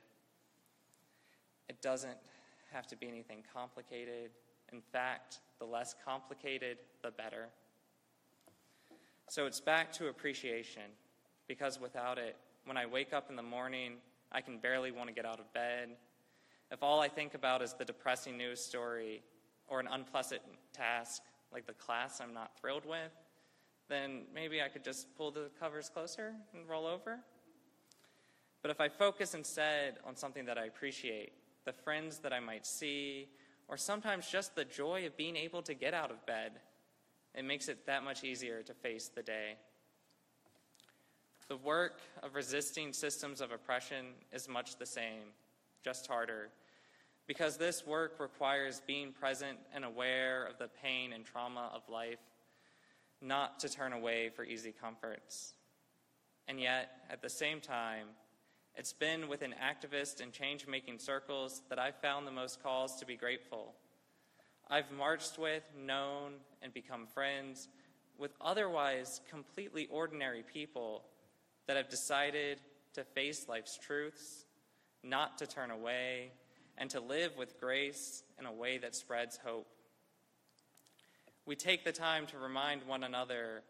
It 1.69 1.79
doesn't 1.83 2.17
have 2.73 2.87
to 2.87 2.95
be 2.95 3.07
anything 3.07 3.43
complicated. 3.53 4.31
In 4.73 4.81
fact, 4.81 5.39
the 5.59 5.65
less 5.65 5.93
complicated, 6.03 6.79
the 7.03 7.11
better. 7.11 7.49
So 9.29 9.45
it's 9.45 9.59
back 9.59 9.91
to 9.93 10.07
appreciation, 10.07 10.83
because 11.47 11.81
without 11.81 12.17
it, 12.17 12.37
when 12.65 12.77
I 12.77 12.85
wake 12.85 13.11
up 13.11 13.29
in 13.29 13.35
the 13.35 13.43
morning, 13.43 13.95
I 14.31 14.39
can 14.39 14.57
barely 14.57 14.91
want 14.91 15.09
to 15.09 15.13
get 15.13 15.25
out 15.25 15.39
of 15.39 15.51
bed. 15.53 15.89
If 16.71 16.81
all 16.81 17.01
I 17.01 17.09
think 17.09 17.33
about 17.33 17.61
is 17.61 17.73
the 17.73 17.83
depressing 17.83 18.37
news 18.37 18.61
story 18.61 19.21
or 19.67 19.81
an 19.81 19.87
unpleasant 19.91 20.41
task 20.73 21.21
like 21.51 21.67
the 21.67 21.73
class 21.73 22.21
I'm 22.21 22.33
not 22.33 22.57
thrilled 22.59 22.85
with, 22.85 23.11
then 23.89 24.23
maybe 24.33 24.61
I 24.61 24.69
could 24.69 24.83
just 24.83 25.13
pull 25.17 25.31
the 25.31 25.49
covers 25.59 25.89
closer 25.89 26.33
and 26.53 26.67
roll 26.67 26.85
over. 26.85 27.19
But 28.61 28.71
if 28.71 28.79
I 28.79 28.87
focus 28.87 29.33
instead 29.33 29.97
on 30.05 30.15
something 30.15 30.45
that 30.45 30.57
I 30.57 30.65
appreciate, 30.65 31.33
the 31.65 31.73
friends 31.73 32.19
that 32.19 32.31
I 32.31 32.39
might 32.39 32.65
see, 32.65 33.27
or 33.67 33.75
sometimes 33.75 34.29
just 34.29 34.55
the 34.55 34.65
joy 34.65 35.05
of 35.05 35.17
being 35.17 35.35
able 35.35 35.61
to 35.63 35.73
get 35.73 35.93
out 35.93 36.11
of 36.11 36.25
bed, 36.25 36.53
it 37.37 37.45
makes 37.45 37.69
it 37.69 37.85
that 37.85 38.03
much 38.03 38.23
easier 38.23 38.63
to 38.63 38.73
face 38.73 39.09
the 39.13 39.21
day. 39.21 39.55
The 41.47 41.57
work 41.57 42.01
of 42.23 42.33
resisting 42.33 42.91
systems 42.91 43.39
of 43.39 43.51
oppression 43.51 44.07
is 44.33 44.49
much 44.49 44.77
the 44.77 44.85
same, 44.87 45.31
just 45.83 46.07
harder, 46.07 46.49
because 47.27 47.55
this 47.55 47.85
work 47.85 48.19
requires 48.19 48.81
being 48.87 49.13
present 49.13 49.59
and 49.73 49.85
aware 49.85 50.45
of 50.45 50.57
the 50.57 50.69
pain 50.81 51.13
and 51.13 51.23
trauma 51.23 51.69
of 51.73 51.87
life 51.87 52.19
not 53.21 53.59
to 53.59 53.69
turn 53.69 53.93
away 53.93 54.29
for 54.29 54.43
easy 54.43 54.71
comforts. 54.71 55.53
And 56.47 56.59
yet, 56.59 56.89
at 57.09 57.21
the 57.21 57.29
same 57.29 57.61
time, 57.61 58.07
it's 58.75 58.93
been 58.93 59.27
within 59.27 59.53
activist 59.53 60.21
and 60.21 60.31
change 60.31 60.65
making 60.67 60.99
circles 60.99 61.61
that 61.69 61.79
I've 61.79 61.97
found 61.97 62.25
the 62.25 62.31
most 62.31 62.63
cause 62.63 62.95
to 62.99 63.05
be 63.05 63.15
grateful. 63.15 63.73
I've 64.69 64.91
marched 64.91 65.39
with, 65.39 65.63
known, 65.77 66.33
and 66.61 66.73
become 66.73 67.07
friends 67.07 67.69
with 68.17 68.31
otherwise 68.41 69.21
completely 69.29 69.87
ordinary 69.89 70.43
people 70.43 71.03
that 71.67 71.77
have 71.77 71.89
decided 71.89 72.59
to 72.93 73.03
face 73.03 73.47
life's 73.47 73.77
truths, 73.77 74.45
not 75.03 75.37
to 75.37 75.47
turn 75.47 75.71
away, 75.71 76.31
and 76.77 76.89
to 76.89 76.99
live 76.99 77.37
with 77.37 77.59
grace 77.59 78.23
in 78.39 78.45
a 78.45 78.51
way 78.51 78.77
that 78.77 78.95
spreads 78.95 79.39
hope. 79.43 79.67
We 81.45 81.55
take 81.55 81.85
the 81.85 81.93
time 81.93 82.25
to 82.27 82.37
remind 82.37 82.83
one 82.83 83.03
another 83.03 83.61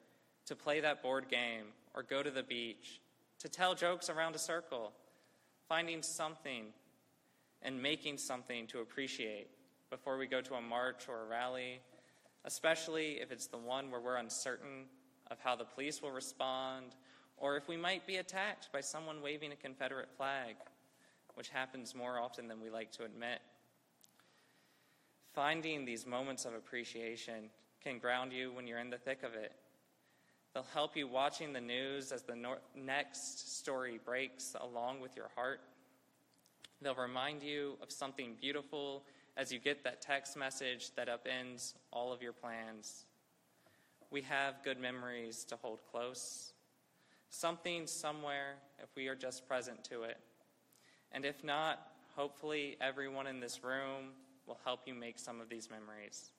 to 0.48 0.56
play 0.56 0.80
that 0.80 1.04
board 1.04 1.30
game 1.30 1.66
or 1.94 2.02
go 2.02 2.24
to 2.24 2.32
the 2.32 2.42
beach, 2.42 3.02
to 3.40 3.50
tell 3.50 3.76
jokes 3.76 4.10
around 4.10 4.36
a 4.36 4.40
circle, 4.40 4.94
finding 5.70 6.02
something 6.02 6.68
and 7.62 7.82
making 7.82 8.18
something 8.18 8.66
to 8.68 8.80
appreciate 8.80 9.50
before 9.90 10.18
we 10.18 10.28
go 10.28 10.42
to 10.42 10.56
a 10.56 10.62
march 10.62 11.08
or 11.08 11.24
a 11.24 11.26
rally, 11.26 11.80
especially 12.46 13.20
if 13.22 13.32
it's 13.32 13.48
the 13.48 13.58
one 13.58 13.92
where 13.92 14.02
we're 14.02 14.18
uncertain 14.18 14.86
of 15.32 15.40
how 15.40 15.56
the 15.56 15.64
police 15.64 16.02
will 16.02 16.12
respond 16.12 16.96
or 17.38 17.56
if 17.56 17.68
we 17.68 17.78
might 17.78 18.06
be 18.08 18.18
attacked 18.18 18.70
by 18.74 18.82
someone 18.82 19.22
waving 19.22 19.52
a 19.52 19.56
Confederate 19.56 20.10
flag, 20.18 20.56
which 21.36 21.50
happens 21.50 21.94
more 21.94 22.20
often 22.20 22.48
than 22.48 22.60
we 22.60 22.70
like 22.70 22.92
to 22.94 23.04
admit. 23.04 23.40
Finding 25.34 25.86
these 25.86 26.08
moments 26.08 26.46
of 26.46 26.56
appreciation 26.56 27.50
can 27.84 28.00
ground 28.00 28.34
you 28.34 28.52
when 28.52 28.66
you're 28.66 28.80
in 28.80 28.90
the 28.90 28.98
thick 28.98 29.22
of 29.22 29.36
it. 29.36 29.52
They'll 30.54 30.66
help 30.74 30.98
you 30.98 31.08
watching 31.08 31.54
the 31.54 31.62
news 31.62 32.12
as 32.12 32.24
the 32.24 32.36
no- 32.36 32.58
next 32.76 33.60
story 33.60 34.00
breaks 34.04 34.56
along 34.60 35.02
with 35.02 35.16
your 35.16 35.30
heart. 35.36 35.62
They'll 36.82 36.96
remind 36.96 37.44
you 37.44 37.78
of 37.84 37.92
something 37.92 38.36
beautiful 38.42 39.04
as 39.38 39.52
you 39.52 39.60
get 39.60 39.84
that 39.84 40.02
text 40.02 40.36
message 40.36 40.90
that 40.96 41.08
upends 41.08 41.76
all 41.94 42.12
of 42.12 42.24
your 42.24 42.34
plans. 42.34 43.06
We 44.10 44.24
have 44.24 44.64
good 44.64 44.80
memories 44.80 45.46
to 45.46 45.56
hold 45.56 45.80
close. 45.92 46.54
Something 47.30 47.86
somewhere 47.86 48.56
if 48.82 48.90
we 48.96 49.08
are 49.08 49.16
just 49.16 49.48
present 49.48 49.84
to 49.86 50.04
it. 50.04 50.18
And 51.12 51.24
if 51.24 51.44
not, 51.44 51.80
hopefully 52.16 52.78
everyone 52.82 53.28
in 53.28 53.40
this 53.40 53.64
room 53.64 54.14
will 54.48 54.58
help 54.66 54.82
you 54.88 54.96
make 54.96 55.20
some 55.20 55.40
of 55.40 55.50
these 55.50 55.70
memories. 55.70 56.32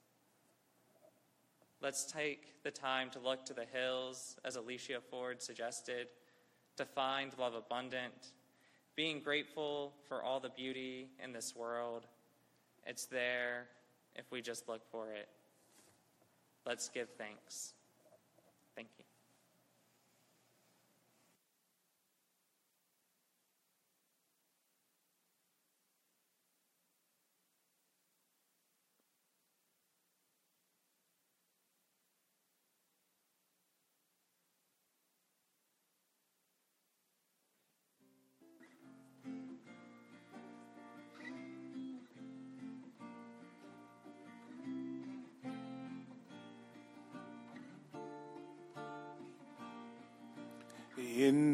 Let's 1.81 2.05
take 2.11 2.65
the 2.65 2.73
time 2.73 3.11
to 3.11 3.21
look 3.21 3.45
to 3.47 3.55
the 3.55 3.67
hills, 3.73 4.37
as 4.45 4.57
Alicia 4.57 5.01
Ford 5.09 5.41
suggested, 5.41 6.09
to 6.77 6.85
find 6.85 7.31
love 7.39 7.55
abundant, 7.55 8.33
being 8.97 9.21
grateful 9.21 9.93
for 10.09 10.21
all 10.21 10.41
the 10.41 10.49
beauty 10.49 11.11
in 11.23 11.33
this 11.33 11.55
world. 11.55 12.09
It's 12.89 13.05
there 13.05 13.67
if 14.17 14.25
we 14.33 14.41
just 14.41 14.67
look 14.67 14.81
for 14.91 15.13
it. 15.13 15.29
Let's 16.67 16.89
give 16.89 17.09
thanks. 17.19 17.75
Thank 18.75 18.89
you. 18.99 19.05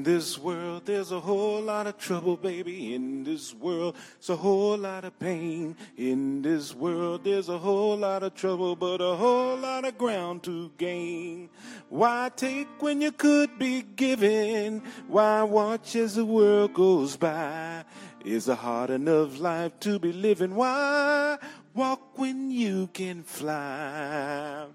This 0.04 0.38
world, 0.38 0.82
there's 0.84 1.10
a 1.10 1.18
whole 1.18 1.60
lot 1.60 1.86
of 1.86 1.98
trouble, 1.98 2.36
baby. 2.36 2.94
In 2.94 3.24
this 3.24 3.52
world, 3.54 3.96
it's 4.18 4.28
a 4.28 4.36
whole 4.36 4.76
lot 4.76 5.04
of 5.04 5.18
pain. 5.18 5.76
In 5.96 6.42
this 6.42 6.74
world, 6.74 7.24
there's 7.24 7.48
a 7.48 7.58
whole 7.58 7.96
lot 7.96 8.22
of 8.22 8.34
trouble, 8.34 8.76
but 8.76 9.00
a 9.00 9.16
whole 9.16 9.56
lot 9.56 9.84
of 9.84 9.98
ground 9.98 10.44
to 10.44 10.70
gain. 10.78 11.48
Why 11.88 12.30
take 12.36 12.80
when 12.80 13.00
you 13.00 13.10
could 13.10 13.58
be 13.58 13.82
given? 13.82 14.82
Why 15.08 15.42
watch 15.42 15.96
as 15.96 16.14
the 16.14 16.24
world 16.24 16.74
goes 16.74 17.16
by? 17.16 17.84
Is 18.24 18.48
a 18.48 18.54
hard 18.54 18.90
enough 18.90 19.40
life 19.40 19.72
to 19.80 19.98
be 19.98 20.12
living? 20.12 20.54
Why 20.54 21.38
walk 21.74 22.18
when 22.18 22.50
you 22.50 22.88
can 22.92 23.22
fly? 23.22 24.66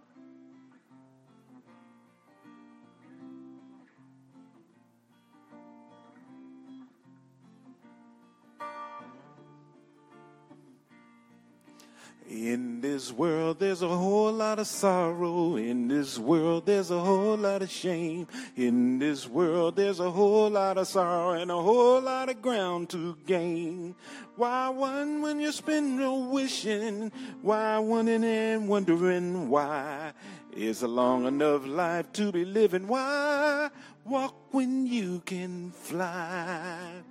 In 12.30 12.80
this 12.80 13.12
world, 13.12 13.58
there's 13.58 13.82
a 13.82 13.88
whole 13.88 14.32
lot 14.32 14.60
of 14.60 14.68
sorrow. 14.68 15.56
In 15.56 15.88
this 15.88 16.20
world, 16.20 16.68
there's 16.68 16.92
a 16.92 17.00
whole 17.00 17.36
lot 17.36 17.64
of 17.64 17.72
shame. 17.72 18.28
In 18.56 19.00
this 19.00 19.28
world, 19.28 19.76
there's 19.76 20.00
a 20.00 20.12
whole 20.12 20.48
lot 20.52 20.78
of 20.78 20.88
sorrow 20.88 21.32
and 21.32 21.50
a 21.50 21.60
whole 21.60 22.00
lot 22.00 22.30
of 22.30 22.40
ground 22.40 22.92
to 22.92 23.18
gain. 23.26 23.96
Why 24.36 24.70
one 24.70 25.24
when 25.24 25.40
you 25.40 25.52
spend 25.52 25.98
no 25.98 26.30
wishing? 26.30 27.12
Why 27.42 27.80
wondering 27.80 28.24
and 28.24 28.70
wondering 28.70 29.50
why? 29.50 30.14
Is 30.56 30.84
a 30.84 30.88
long 30.88 31.26
enough 31.26 31.66
life 31.66 32.14
to 32.14 32.32
be 32.32 32.46
living? 32.46 32.88
Why 32.88 33.72
walk 34.06 34.54
when 34.54 34.86
you 34.86 35.24
can 35.26 35.72
fly? 35.72 37.02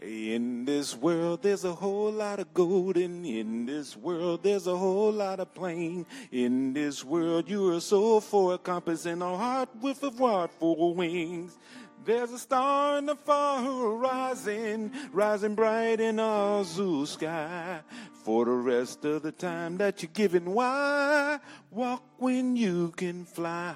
In 0.00 0.64
this 0.64 0.94
world, 0.96 1.42
there's 1.42 1.64
a 1.64 1.74
whole 1.74 2.12
lot 2.12 2.38
of 2.38 2.54
gold, 2.54 2.96
and 2.96 3.26
in 3.26 3.66
this 3.66 3.96
world, 3.96 4.44
there's 4.44 4.68
a 4.68 4.76
whole 4.76 5.10
lot 5.10 5.40
of 5.40 5.52
plain. 5.54 6.06
In 6.30 6.72
this 6.72 7.04
world, 7.04 7.48
you're 7.48 7.72
a 7.72 7.80
soul 7.80 8.20
for 8.20 8.54
a 8.54 8.58
compass 8.58 9.06
and 9.06 9.24
a 9.24 9.36
heart 9.36 9.70
with 9.80 10.00
a 10.04 10.10
rod 10.10 10.52
for 10.52 10.94
wings. 10.94 11.58
There's 12.04 12.30
a 12.30 12.38
star 12.38 12.98
in 12.98 13.06
the 13.06 13.16
far 13.16 13.60
horizon, 13.60 14.92
rising 15.12 15.56
bright 15.56 16.00
in 16.00 16.20
our 16.20 16.62
zoo 16.62 17.04
sky. 17.04 17.80
For 18.22 18.44
the 18.44 18.52
rest 18.52 19.04
of 19.04 19.22
the 19.22 19.32
time 19.32 19.78
that 19.78 20.00
you're 20.00 20.12
given, 20.14 20.52
why 20.52 21.40
walk 21.72 22.04
when 22.18 22.54
you 22.54 22.92
can 22.96 23.24
fly? 23.24 23.74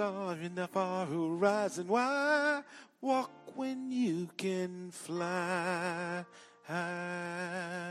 star 0.00 0.32
in 0.42 0.54
the 0.54 0.66
far 0.66 1.04
horizon. 1.04 1.86
Why 1.86 2.62
walk 3.02 3.54
when 3.54 3.92
you 3.92 4.30
can 4.38 4.90
fly 4.92 6.24
high? 6.64 7.90